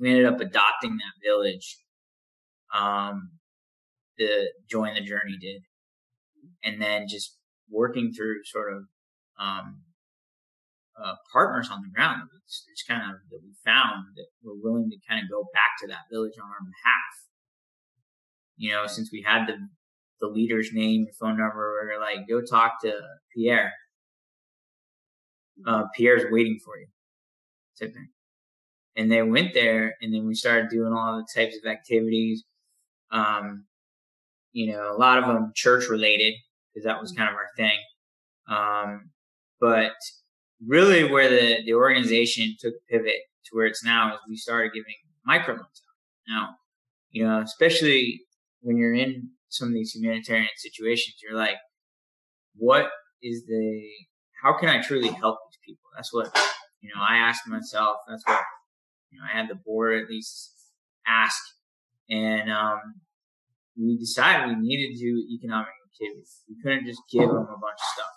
we 0.00 0.10
ended 0.10 0.26
up 0.26 0.40
adopting 0.40 0.96
that 0.96 1.26
village. 1.26 1.78
Um, 2.74 3.30
the 4.18 4.50
join 4.68 4.94
the 4.94 5.00
journey 5.00 5.36
did, 5.40 5.62
and 6.62 6.80
then 6.80 7.06
just 7.08 7.36
working 7.70 8.12
through 8.12 8.44
sort 8.44 8.72
of 8.72 8.82
um, 9.38 9.82
uh, 11.02 11.14
partners 11.32 11.68
on 11.72 11.82
the 11.82 11.88
ground 11.88 12.22
we 12.32 12.38
just 12.46 12.86
kind 12.88 13.02
of 13.02 13.18
that 13.30 13.40
we 13.42 13.52
found 13.64 14.04
that 14.16 14.26
were 14.42 14.54
willing 14.62 14.90
to 14.90 14.96
kind 15.08 15.22
of 15.22 15.30
go 15.30 15.46
back 15.52 15.72
to 15.80 15.86
that 15.88 16.06
village 16.10 16.34
on 16.38 16.48
our 16.48 16.60
behalf. 16.60 17.14
You 18.56 18.72
know, 18.72 18.86
since 18.86 19.10
we 19.12 19.22
had 19.22 19.46
the 19.46 19.56
the 20.20 20.28
leader's 20.28 20.70
name 20.72 21.06
and 21.06 21.16
phone 21.16 21.36
number, 21.38 21.84
we 21.84 21.94
are 21.94 22.00
like, 22.00 22.28
go 22.28 22.40
talk 22.40 22.80
to 22.82 22.92
Pierre. 23.34 23.72
Uh, 25.66 25.84
Pierre's 25.96 26.24
waiting 26.30 26.58
for 26.64 26.78
you, 26.78 26.86
type 27.78 27.92
thing. 27.92 28.08
And 28.96 29.10
they 29.10 29.22
went 29.22 29.54
there, 29.54 29.96
and 30.00 30.14
then 30.14 30.26
we 30.26 30.34
started 30.34 30.70
doing 30.70 30.92
all 30.92 31.16
the 31.16 31.26
types 31.34 31.56
of 31.56 31.68
activities. 31.68 32.44
Um, 33.10 33.64
you 34.52 34.72
know, 34.72 34.94
a 34.94 34.98
lot 34.98 35.18
of 35.18 35.26
them 35.26 35.52
church 35.54 35.88
related 35.88 36.34
because 36.72 36.86
that 36.86 37.00
was 37.00 37.12
kind 37.12 37.28
of 37.28 37.34
our 37.34 37.48
thing. 37.56 37.78
Um, 38.48 39.10
but 39.60 39.94
really 40.64 41.10
where 41.10 41.28
the, 41.28 41.62
the 41.64 41.74
organization 41.74 42.56
took 42.58 42.74
pivot 42.88 43.20
to 43.44 43.50
where 43.52 43.66
it's 43.66 43.84
now 43.84 44.14
is 44.14 44.20
we 44.28 44.36
started 44.36 44.72
giving 44.72 44.94
microloans 45.28 45.58
out. 45.58 46.28
Now, 46.28 46.48
you 47.10 47.24
know, 47.24 47.40
especially 47.40 48.22
when 48.60 48.76
you're 48.76 48.94
in 48.94 49.30
some 49.48 49.68
of 49.68 49.74
these 49.74 49.92
humanitarian 49.92 50.48
situations, 50.56 51.16
you're 51.22 51.38
like, 51.38 51.56
what 52.56 52.90
is 53.22 53.44
the, 53.46 53.82
how 54.42 54.56
can 54.58 54.68
I 54.68 54.80
truly 54.80 55.08
help 55.08 55.38
these 55.48 55.58
people? 55.64 55.90
That's 55.96 56.12
what, 56.12 56.36
you 56.80 56.90
know, 56.94 57.00
I 57.00 57.16
asked 57.16 57.46
myself. 57.46 57.98
That's 58.08 58.26
what, 58.26 58.42
you 59.10 59.18
know, 59.18 59.24
I 59.32 59.36
had 59.36 59.48
the 59.48 59.54
board 59.54 60.02
at 60.02 60.08
least 60.08 60.52
ask. 61.06 61.38
And, 62.10 62.50
um, 62.50 62.80
we 63.76 63.98
decided 63.98 64.48
we 64.48 64.62
needed 64.62 64.96
to 64.96 65.04
do 65.04 65.26
economic 65.34 65.74
activity. 65.90 66.22
We 66.48 66.62
couldn't 66.62 66.86
just 66.86 67.02
give 67.10 67.28
them 67.28 67.42
a 67.42 67.58
bunch 67.58 67.80
of 67.80 67.90
stuff. 67.94 68.14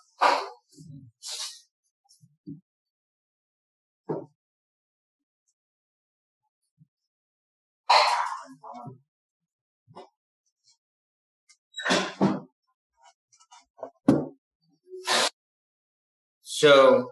So, 16.58 17.12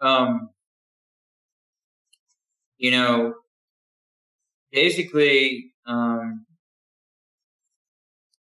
um, 0.00 0.50
you 2.76 2.90
know, 2.90 3.34
basically, 4.72 5.70
um, 5.86 6.44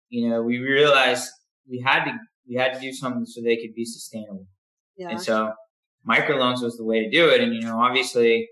you 0.08 0.30
know, 0.30 0.42
we 0.42 0.60
realized 0.60 1.30
we 1.70 1.82
had 1.82 2.06
to 2.06 2.12
we 2.48 2.56
had 2.56 2.76
to 2.76 2.80
do 2.80 2.94
something 2.94 3.26
so 3.26 3.42
they 3.42 3.58
could 3.58 3.76
be 3.76 3.84
sustainable. 3.84 4.48
Yeah. 4.96 5.10
And 5.10 5.22
so 5.22 5.52
microloans 6.10 6.62
was 6.62 6.78
the 6.78 6.86
way 6.86 7.04
to 7.04 7.10
do 7.10 7.28
it. 7.28 7.42
And 7.42 7.54
you 7.54 7.64
know, 7.64 7.82
obviously, 7.82 8.48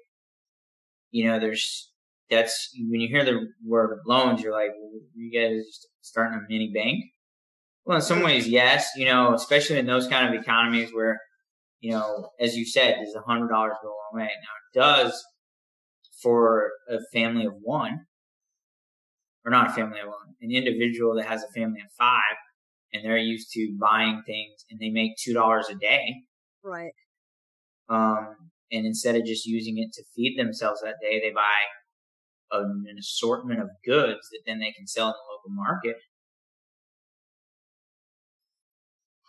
you 1.11 1.27
know, 1.27 1.39
there's 1.39 1.93
that's 2.29 2.71
when 2.89 2.99
you 2.99 3.07
hear 3.07 3.23
the 3.23 3.47
word 3.65 3.99
loans, 4.05 4.41
you're 4.41 4.51
like, 4.51 4.71
well, 4.77 4.99
you 5.15 5.31
guys 5.31 5.63
starting 6.01 6.39
a 6.39 6.41
mini 6.49 6.73
bank? 6.73 7.05
Well, 7.85 7.95
in 7.95 8.01
some 8.01 8.21
ways, 8.21 8.49
yes. 8.49 8.89
You 8.97 9.05
know, 9.05 9.33
especially 9.33 9.79
in 9.79 9.85
those 9.85 10.09
kind 10.09 10.27
of 10.27 10.41
economies 10.41 10.93
where, 10.93 11.21
you 11.83 11.91
know, 11.91 12.29
as 12.39 12.55
you 12.55 12.65
said, 12.65 12.95
does 13.03 13.13
a 13.13 13.19
hundred 13.19 13.49
dollars 13.49 13.73
go 13.83 13.89
a 13.89 13.91
long 13.91 14.23
way? 14.23 14.29
Now 14.29 14.29
it 14.29 14.79
does 14.79 15.21
for 16.21 16.71
a 16.89 16.99
family 17.11 17.45
of 17.45 17.55
one, 17.61 18.05
or 19.43 19.51
not 19.51 19.69
a 19.69 19.73
family 19.73 19.99
of 19.99 20.07
one, 20.07 20.33
an 20.41 20.51
individual 20.51 21.13
that 21.15 21.25
has 21.25 21.43
a 21.43 21.51
family 21.51 21.81
of 21.81 21.91
five 21.97 22.37
and 22.93 23.03
they're 23.03 23.17
used 23.17 23.51
to 23.51 23.75
buying 23.77 24.23
things 24.25 24.63
and 24.71 24.79
they 24.79 24.91
make 24.91 25.17
two 25.17 25.33
dollars 25.33 25.67
a 25.69 25.75
day. 25.75 26.21
Right. 26.63 26.93
Um, 27.89 28.51
and 28.71 28.85
instead 28.85 29.17
of 29.17 29.25
just 29.25 29.45
using 29.45 29.77
it 29.77 29.91
to 29.91 30.03
feed 30.15 30.39
themselves 30.39 30.79
that 30.81 30.95
day, 31.01 31.19
they 31.19 31.31
buy 31.31 31.63
an 32.51 32.95
assortment 32.97 33.59
of 33.59 33.67
goods 33.83 34.29
that 34.31 34.43
then 34.45 34.59
they 34.59 34.71
can 34.71 34.87
sell 34.87 35.07
in 35.07 35.13
the 35.13 35.33
local 35.33 35.49
market. 35.49 35.97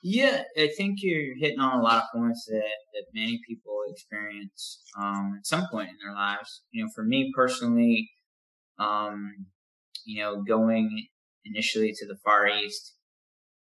Yeah, 0.07 0.43
I 0.59 0.69
think 0.77 0.99
you're 1.01 1.35
hitting 1.39 1.61
on 1.61 1.79
a 1.81 1.83
lot 1.83 2.05
of 2.05 2.11
points 2.15 2.45
that, 2.51 2.61
that 2.93 3.05
many 3.15 3.41
people 3.49 3.81
experience 3.89 4.83
um, 5.01 5.37
at 5.39 5.47
some 5.47 5.67
point 5.71 5.89
in 5.89 5.97
their 6.05 6.15
lives. 6.15 6.61
You 6.73 6.85
know, 6.85 6.91
for 6.95 7.03
me 7.03 7.33
personally, 7.35 8.11
um, 8.79 9.47
you 10.05 10.23
know, 10.23 10.43
going 10.43 11.07
initially 11.47 11.93
to 11.95 12.07
the 12.07 12.19
Far 12.23 12.49
East 12.49 12.97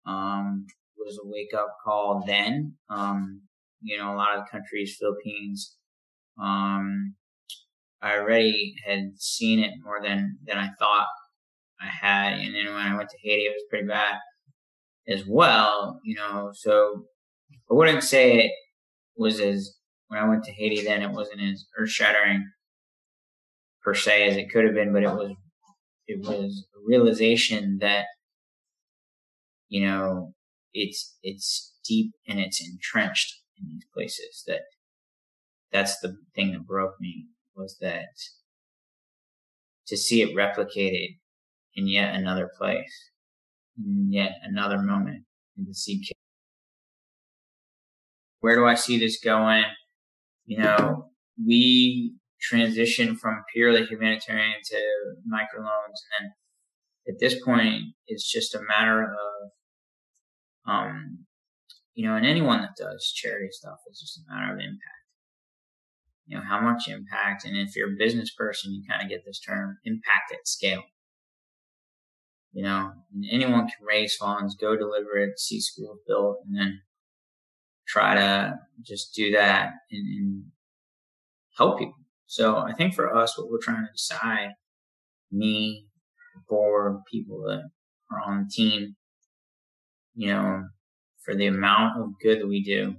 um, 0.07 0.67
was 0.99 1.19
a 1.19 1.27
wake 1.27 1.55
up 1.57 1.75
call 1.83 2.23
then. 2.27 2.75
Um, 2.91 3.43
you 3.81 3.97
know, 3.99 4.13
a 4.13 4.17
lot 4.17 4.37
of 4.37 4.45
the 4.45 4.51
countries, 4.51 4.99
Philippines, 5.01 5.77
um, 6.39 7.15
I 8.03 8.19
already 8.19 8.75
had 8.87 9.13
seen 9.17 9.61
it 9.61 9.73
more 9.83 10.03
than, 10.03 10.39
than 10.47 10.59
I 10.59 10.69
thought 10.79 11.07
I 11.81 11.87
had. 11.87 12.35
And 12.35 12.55
then 12.55 12.67
when 12.67 12.87
I 12.87 12.97
went 12.97 13.09
to 13.11 13.19
Haiti, 13.23 13.45
it 13.45 13.55
was 13.55 13.65
pretty 13.71 13.87
bad 13.87 14.17
as 15.09 15.25
well, 15.27 16.01
you 16.05 16.17
know, 16.17 16.51
so 16.55 17.05
I 17.71 17.75
wouldn't 17.75 18.03
say 18.03 18.39
it 18.39 18.53
was 19.17 19.41
as, 19.41 19.75
when 20.09 20.21
I 20.21 20.29
went 20.29 20.45
to 20.45 20.53
Haiti 20.53 20.83
then, 20.83 21.03
it 21.03 21.11
wasn't 21.11 21.43
as 21.43 21.65
earth 21.79 21.91
shattering 21.91 22.45
per 23.83 23.95
se 23.95 24.29
as 24.29 24.37
it 24.37 24.51
could 24.51 24.65
have 24.65 24.75
been, 24.75 24.93
but 24.93 25.03
it 25.03 25.13
was 25.13 25.33
it 26.07 26.21
was 26.21 26.67
a 26.75 26.79
realization 26.87 27.79
that 27.81 28.07
you 29.69 29.85
know 29.85 30.33
it's 30.73 31.17
it's 31.23 31.75
deep 31.85 32.13
and 32.29 32.39
it's 32.39 32.61
entrenched 32.67 33.41
in 33.59 33.67
these 33.69 33.85
places 33.93 34.45
that 34.47 34.61
that's 35.73 35.99
the 36.01 36.17
thing 36.35 36.53
that 36.53 36.67
broke 36.67 36.95
me 37.01 37.27
was 37.57 37.77
that 37.81 38.07
to 39.87 39.97
see 39.97 40.23
it 40.23 40.37
replicated 40.37 41.17
in 41.75 41.87
yet 41.87 42.15
another 42.15 42.51
place 42.59 43.11
in 43.79 44.13
yet 44.13 44.33
another 44.43 44.79
moment 44.79 45.25
and 45.57 45.67
to 45.67 45.75
see 45.75 46.03
where 48.41 48.55
do 48.55 48.67
i 48.67 48.75
see 48.75 48.99
this 48.99 49.19
going 49.23 49.65
you 50.47 50.59
know 50.59 51.09
we 51.45 52.15
transition 52.41 53.17
from 53.17 53.43
purely 53.53 53.85
humanitarian 53.85 54.57
to 54.65 54.77
microloans. 55.31 55.99
And 56.21 56.31
then 56.31 56.33
at 57.09 57.21
this 57.21 57.43
point, 57.45 57.95
it's 58.07 58.31
just 58.31 58.55
a 58.55 58.61
matter 58.69 59.03
of, 59.03 59.51
um, 60.73 61.27
you 61.95 62.07
know, 62.07 62.15
and 62.15 62.27
anyone 62.27 62.61
that 62.61 62.77
does 62.77 63.13
charity 63.15 63.49
stuff, 63.51 63.79
it's 63.87 64.01
just 64.01 64.19
a 64.19 64.33
matter 64.33 64.53
of 64.53 64.59
impact. 64.59 64.83
You 66.27 66.37
know, 66.37 66.45
how 66.47 66.61
much 66.61 66.89
impact, 66.89 67.45
and 67.45 67.57
if 67.57 67.77
you're 67.77 67.93
a 67.93 67.97
business 67.97 68.35
person, 68.37 68.73
you 68.73 68.83
kind 68.89 69.03
of 69.03 69.09
get 69.09 69.25
this 69.25 69.41
term 69.41 69.79
impact 69.85 70.33
at 70.33 70.47
scale. 70.47 70.83
You 72.57 72.63
know, 72.63 72.93
anyone 73.31 73.67
can 73.67 73.87
raise 73.87 74.17
funds, 74.17 74.55
go 74.55 74.77
deliver 74.77 75.19
it, 75.19 75.39
see 75.39 75.61
schools 75.61 75.99
built, 76.07 76.39
and 76.47 76.59
then 76.59 76.81
try 77.87 78.15
to 78.15 78.55
just 78.83 79.15
do 79.15 79.31
that 79.33 79.73
and, 79.91 80.07
and 80.07 80.45
help 81.59 81.79
people. 81.79 81.99
So 82.25 82.57
I 82.57 82.73
think 82.73 82.95
for 82.95 83.15
us, 83.15 83.37
what 83.37 83.51
we're 83.51 83.59
trying 83.61 83.85
to 83.85 83.93
decide, 83.93 84.53
me, 85.31 85.89
board, 86.49 87.01
people 87.13 87.43
that 87.47 87.69
are 88.11 88.23
on 88.25 88.45
the 88.45 88.51
team, 88.51 88.97
you 90.15 90.33
know, 90.33 90.65
for 91.27 91.35
the 91.35 91.49
amount 91.49 92.01
of 92.01 92.09
good 92.23 92.41
that 92.41 92.49
we 92.49 92.65
do, 92.65 92.95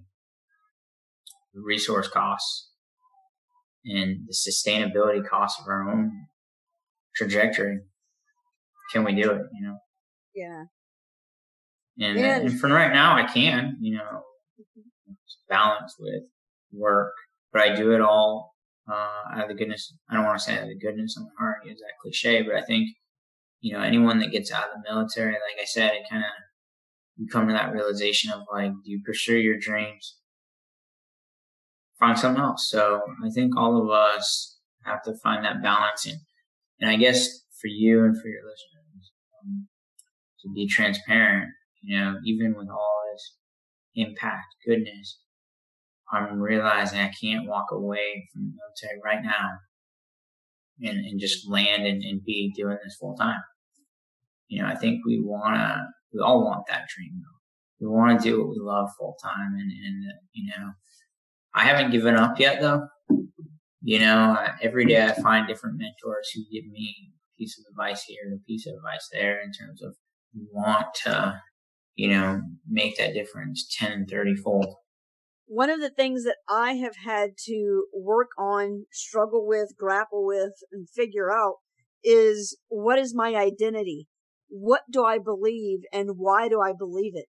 the 1.55 1.61
resource 1.65 2.07
costs, 2.07 2.69
and 3.85 4.19
the 4.27 4.35
sustainability 4.35 5.27
costs 5.27 5.59
of 5.59 5.67
our 5.67 5.89
own 5.89 6.11
trajectory. 7.15 7.79
Can 8.91 9.03
we 9.03 9.13
do 9.13 9.31
it? 9.31 9.41
You 9.53 9.67
know? 9.67 9.77
Yeah. 10.35 10.63
And, 11.99 12.17
and 12.19 12.59
for 12.59 12.69
right 12.69 12.93
now, 12.93 13.15
I 13.15 13.23
can, 13.23 13.77
you 13.81 13.95
know, 13.97 14.21
balance 15.49 15.95
with 15.99 16.23
work, 16.71 17.13
but 17.51 17.61
I 17.61 17.75
do 17.75 17.93
it 17.93 18.01
all 18.01 18.53
uh, 18.87 19.35
out 19.35 19.43
of 19.43 19.47
the 19.47 19.55
goodness. 19.55 19.93
I 20.09 20.15
don't 20.15 20.25
want 20.25 20.37
to 20.37 20.43
say 20.43 20.55
out 20.55 20.63
of 20.63 20.69
the 20.69 20.77
goodness 20.77 21.17
of 21.17 21.23
my 21.23 21.29
heart, 21.39 21.65
use 21.65 21.79
that 21.79 21.97
cliche, 22.01 22.43
but 22.43 22.55
I 22.55 22.61
think, 22.61 22.89
you 23.61 23.73
know, 23.73 23.81
anyone 23.81 24.19
that 24.19 24.31
gets 24.31 24.51
out 24.51 24.65
of 24.65 24.69
the 24.75 24.93
military, 24.93 25.33
like 25.33 25.59
I 25.59 25.65
said, 25.65 25.93
it 25.93 26.09
kind 26.09 26.23
of, 26.23 26.29
you 27.15 27.27
come 27.31 27.47
to 27.47 27.53
that 27.53 27.73
realization 27.73 28.31
of 28.31 28.41
like, 28.51 28.71
do 28.71 28.91
you 28.91 29.01
pursue 29.03 29.37
your 29.37 29.57
dreams? 29.57 30.17
Find 31.99 32.17
something 32.17 32.43
else. 32.43 32.69
So 32.69 33.01
I 33.25 33.29
think 33.31 33.57
all 33.57 33.81
of 33.81 33.89
us 33.89 34.59
have 34.85 35.01
to 35.03 35.15
find 35.23 35.43
that 35.43 35.63
balance. 35.63 36.05
And, 36.05 36.19
and 36.79 36.91
I 36.91 36.95
guess 36.95 37.27
for 37.59 37.67
you 37.67 38.05
and 38.05 38.15
for 38.15 38.27
your 38.27 38.43
listeners, 38.43 38.76
to 40.47 40.53
be 40.53 40.67
transparent, 40.67 41.49
you 41.81 41.99
know, 41.99 42.15
even 42.25 42.55
with 42.57 42.69
all 42.69 43.01
this 43.11 43.35
impact, 43.95 44.45
goodness, 44.65 45.19
I'm 46.11 46.39
realizing 46.39 46.99
I 46.99 47.11
can't 47.19 47.47
walk 47.47 47.65
away 47.71 48.27
from 48.31 48.43
the 48.43 48.53
military 48.55 49.01
right 49.03 49.23
now 49.23 49.49
and, 50.81 51.05
and 51.05 51.19
just 51.19 51.49
land 51.49 51.85
and, 51.85 52.03
and 52.03 52.23
be 52.23 52.53
doing 52.55 52.77
this 52.83 52.95
full 52.99 53.15
time. 53.15 53.41
You 54.47 54.61
know, 54.61 54.69
I 54.69 54.75
think 54.75 55.05
we 55.05 55.21
wanna, 55.21 55.85
we 56.13 56.21
all 56.21 56.45
want 56.45 56.65
that 56.69 56.87
dream 56.95 57.21
though. 57.21 57.85
We 57.85 57.93
want 57.93 58.19
to 58.19 58.29
do 58.29 58.39
what 58.39 58.49
we 58.49 58.57
love 58.59 58.89
full 58.97 59.17
time 59.21 59.53
and, 59.53 59.71
and, 59.71 60.03
you 60.33 60.49
know, 60.49 60.71
I 61.53 61.63
haven't 61.63 61.91
given 61.91 62.15
up 62.15 62.39
yet 62.39 62.61
though. 62.61 62.87
You 63.81 63.99
know, 63.99 64.37
every 64.61 64.85
day 64.85 65.03
I 65.03 65.13
find 65.13 65.47
different 65.47 65.77
mentors 65.77 66.29
who 66.33 66.41
give 66.51 66.69
me 66.69 66.95
a 67.09 67.37
piece 67.37 67.57
of 67.59 67.65
advice 67.71 68.03
here, 68.03 68.33
a 68.33 68.45
piece 68.45 68.65
of 68.67 68.75
advice 68.75 69.09
there 69.11 69.41
in 69.41 69.51
terms 69.51 69.81
of 69.81 69.95
want 70.51 70.87
to, 71.03 71.41
you 71.95 72.09
know, 72.09 72.41
make 72.69 72.97
that 72.97 73.13
difference 73.13 73.67
10 73.77 73.91
and 73.91 74.09
30 74.09 74.35
fold 74.35 74.75
one 75.47 75.69
of 75.69 75.79
the 75.79 75.89
things 75.89 76.25
that 76.25 76.37
I 76.49 76.73
have 76.73 76.97
had 77.05 77.31
to 77.45 77.85
work 77.93 78.31
on, 78.37 78.85
struggle 78.91 79.47
with, 79.47 79.77
grapple 79.77 80.25
with, 80.25 80.51
and 80.71 80.89
figure 80.89 81.31
out 81.31 81.55
is 82.03 82.57
what 82.67 82.99
is 82.99 83.15
my 83.15 83.33
identity? 83.33 84.07
What 84.49 84.81
do 84.91 85.03
I 85.03 85.17
believe 85.19 85.79
and 85.91 86.11
why 86.17 86.49
do 86.49 86.61
I 86.61 86.73
believe 86.77 87.13
it? 87.15 87.27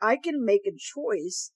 I 0.00 0.16
can 0.16 0.44
make 0.44 0.62
a 0.66 0.76
choice 0.78 1.50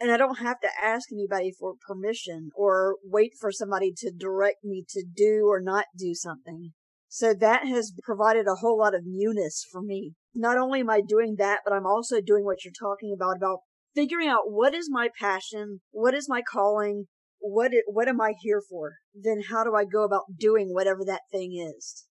and 0.00 0.10
I 0.10 0.16
don't 0.16 0.38
have 0.38 0.60
to 0.60 0.68
ask 0.82 1.12
anybody 1.12 1.52
for 1.52 1.74
permission 1.86 2.48
or 2.56 2.96
wait 3.04 3.32
for 3.38 3.52
somebody 3.52 3.92
to 3.98 4.10
direct 4.10 4.64
me 4.64 4.84
to 4.88 5.04
do 5.14 5.46
or 5.46 5.60
not 5.60 5.86
do 5.96 6.14
something. 6.14 6.72
So 7.14 7.32
that 7.32 7.64
has 7.68 7.92
provided 8.02 8.48
a 8.48 8.56
whole 8.56 8.76
lot 8.76 8.92
of 8.92 9.02
newness 9.06 9.64
for 9.70 9.80
me. 9.80 10.14
Not 10.34 10.58
only 10.58 10.80
am 10.80 10.90
I 10.90 11.00
doing 11.00 11.36
that, 11.38 11.60
but 11.64 11.72
I'm 11.72 11.86
also 11.86 12.20
doing 12.20 12.44
what 12.44 12.64
you're 12.64 12.72
talking 12.76 13.14
about, 13.14 13.36
about 13.36 13.60
figuring 13.94 14.26
out 14.26 14.50
what 14.50 14.74
is 14.74 14.90
my 14.90 15.10
passion, 15.16 15.80
what 15.92 16.12
is 16.12 16.28
my 16.28 16.42
calling, 16.42 17.04
what 17.38 17.72
it, 17.72 17.84
what 17.86 18.08
am 18.08 18.20
I 18.20 18.34
here 18.40 18.60
for? 18.68 18.94
Then 19.14 19.42
how 19.48 19.62
do 19.62 19.76
I 19.76 19.84
go 19.84 20.02
about 20.02 20.24
doing 20.36 20.74
whatever 20.74 21.04
that 21.06 21.20
thing 21.30 21.52
is? 21.54 22.04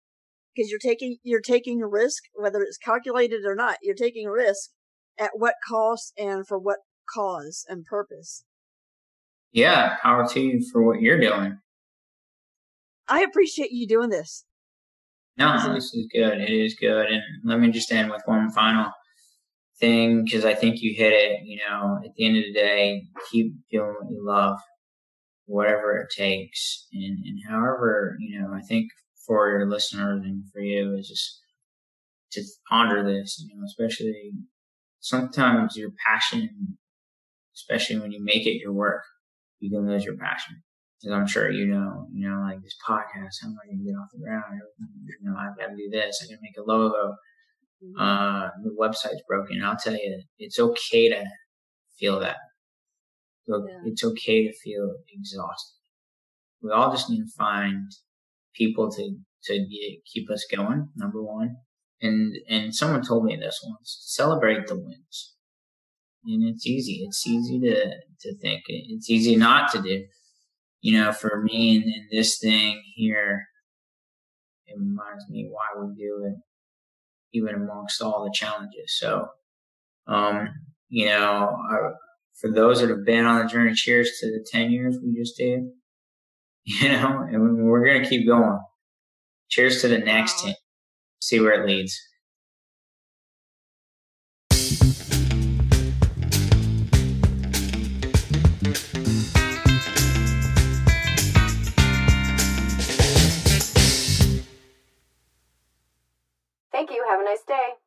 Because 0.54 0.70
you're 0.70 0.78
taking 0.78 1.16
you're 1.24 1.40
taking 1.40 1.82
a 1.82 1.88
risk, 1.88 2.22
whether 2.34 2.62
it's 2.62 2.78
calculated 2.78 3.40
or 3.44 3.56
not. 3.56 3.78
You're 3.82 3.96
taking 3.96 4.28
a 4.28 4.32
risk 4.32 4.70
at 5.18 5.30
what 5.34 5.54
cost 5.68 6.12
and 6.16 6.46
for 6.46 6.60
what 6.60 6.78
cause 7.12 7.64
and 7.68 7.84
purpose. 7.84 8.44
Yeah, 9.50 9.96
power 10.00 10.28
to 10.28 10.40
you 10.40 10.64
for 10.70 10.80
what 10.80 11.00
you're 11.00 11.18
doing. 11.18 11.58
I 13.08 13.22
appreciate 13.22 13.72
you 13.72 13.88
doing 13.88 14.10
this. 14.10 14.44
No, 15.36 15.74
this 15.74 15.94
is 15.94 16.06
good. 16.12 16.40
It 16.40 16.50
is 16.50 16.74
good. 16.74 17.06
And 17.06 17.22
let 17.44 17.58
me 17.60 17.70
just 17.70 17.90
end 17.92 18.10
with 18.10 18.22
one 18.26 18.50
final 18.50 18.90
thing 19.80 20.24
because 20.24 20.44
I 20.44 20.54
think 20.54 20.82
you 20.82 20.94
hit 20.96 21.12
it. 21.12 21.40
You 21.44 21.58
know, 21.68 21.98
at 22.04 22.10
the 22.16 22.26
end 22.26 22.36
of 22.38 22.44
the 22.44 22.52
day, 22.52 23.04
keep 23.30 23.54
doing 23.70 23.94
what 24.00 24.10
you 24.10 24.24
love, 24.24 24.58
whatever 25.46 25.96
it 25.96 26.08
takes, 26.16 26.86
and 26.92 27.18
and 27.24 27.38
however 27.48 28.16
you 28.20 28.40
know. 28.40 28.52
I 28.54 28.60
think 28.62 28.90
for 29.26 29.50
your 29.50 29.68
listeners 29.68 30.22
and 30.24 30.44
for 30.52 30.60
you 30.60 30.96
is 30.96 31.08
just 31.08 31.40
to 32.32 32.42
ponder 32.68 33.02
this. 33.04 33.44
You 33.46 33.56
know, 33.56 33.64
especially 33.64 34.32
sometimes 35.00 35.76
your 35.76 35.90
passion, 36.06 36.78
especially 37.56 37.98
when 38.00 38.12
you 38.12 38.22
make 38.24 38.46
it 38.46 38.60
your 38.60 38.72
work, 38.72 39.02
you 39.60 39.70
can 39.70 39.88
lose 39.88 40.04
your 40.04 40.16
passion. 40.16 40.62
I'm 41.10 41.26
sure 41.26 41.50
you 41.50 41.66
know, 41.66 42.06
you 42.12 42.28
know, 42.28 42.40
like 42.42 42.62
this 42.62 42.76
podcast, 42.86 43.42
how 43.42 43.48
am 43.48 43.56
I 43.62 43.66
going 43.66 43.78
to 43.78 43.84
get 43.84 43.98
off 43.98 44.08
the 44.12 44.20
ground? 44.20 44.60
You 45.20 45.30
know, 45.30 45.36
I've 45.36 45.58
got 45.58 45.68
to 45.68 45.76
do 45.76 45.90
this. 45.90 46.22
I 46.22 46.30
got 46.30 46.36
to 46.36 46.42
make 46.42 46.56
a 46.58 46.62
logo 46.62 47.16
uh, 47.98 48.48
the 48.62 48.70
website's 48.78 49.22
broken. 49.26 49.62
I'll 49.62 49.76
tell 49.76 49.94
you, 49.94 50.22
it's 50.38 50.58
okay 50.58 51.08
to 51.08 51.24
feel 51.98 52.20
that. 52.20 52.36
So 53.46 53.66
yeah. 53.66 53.78
It's 53.86 54.04
okay 54.04 54.46
to 54.46 54.52
feel 54.62 54.94
exhausted. 55.12 55.74
We 56.62 56.70
all 56.70 56.92
just 56.92 57.10
need 57.10 57.24
to 57.24 57.30
find 57.36 57.90
people 58.54 58.90
to 58.92 59.16
to 59.44 59.58
get, 59.58 60.04
keep 60.06 60.30
us 60.30 60.46
going. 60.54 60.88
Number 60.94 61.22
one, 61.22 61.56
and 62.00 62.36
and 62.48 62.74
someone 62.74 63.02
told 63.02 63.24
me 63.24 63.36
this 63.36 63.60
once: 63.64 63.98
celebrate 64.06 64.68
the 64.68 64.76
wins. 64.76 65.34
And 66.24 66.48
it's 66.48 66.64
easy. 66.64 67.04
It's 67.04 67.26
easy 67.26 67.58
to 67.60 67.74
to 68.20 68.38
think. 68.38 68.62
It's 68.68 69.10
easy 69.10 69.34
not 69.34 69.72
to 69.72 69.82
do. 69.82 70.04
You 70.82 70.98
know, 70.98 71.12
for 71.12 71.42
me 71.42 71.76
and, 71.76 71.84
and 71.84 72.04
this 72.10 72.38
thing 72.38 72.82
here, 72.94 73.46
it 74.66 74.76
reminds 74.78 75.28
me 75.28 75.48
why 75.48 75.80
we 75.80 75.94
do 75.94 76.24
it 76.26 76.34
even 77.32 77.54
amongst 77.54 78.02
all 78.02 78.24
the 78.24 78.32
challenges. 78.32 78.98
So, 78.98 79.28
um, 80.06 80.48
you 80.88 81.06
know, 81.06 81.56
uh, 81.70 81.90
for 82.34 82.50
those 82.50 82.80
that 82.80 82.90
have 82.90 83.04
been 83.04 83.24
on 83.24 83.40
the 83.42 83.50
journey, 83.50 83.74
cheers 83.74 84.18
to 84.20 84.26
the 84.26 84.44
10 84.50 84.70
years 84.70 84.98
we 85.02 85.14
just 85.14 85.36
did, 85.36 85.60
you 86.64 86.88
know, 86.88 87.26
and 87.30 87.64
we're 87.64 87.84
going 87.84 88.02
to 88.02 88.08
keep 88.08 88.26
going. 88.26 88.58
Cheers 89.48 89.80
to 89.82 89.88
the 89.88 89.98
next 89.98 90.44
10, 90.44 90.54
see 91.20 91.40
where 91.40 91.62
it 91.62 91.66
leads. 91.66 91.98
Have 107.12 107.20
a 107.20 107.24
nice 107.24 107.44
day. 107.46 107.81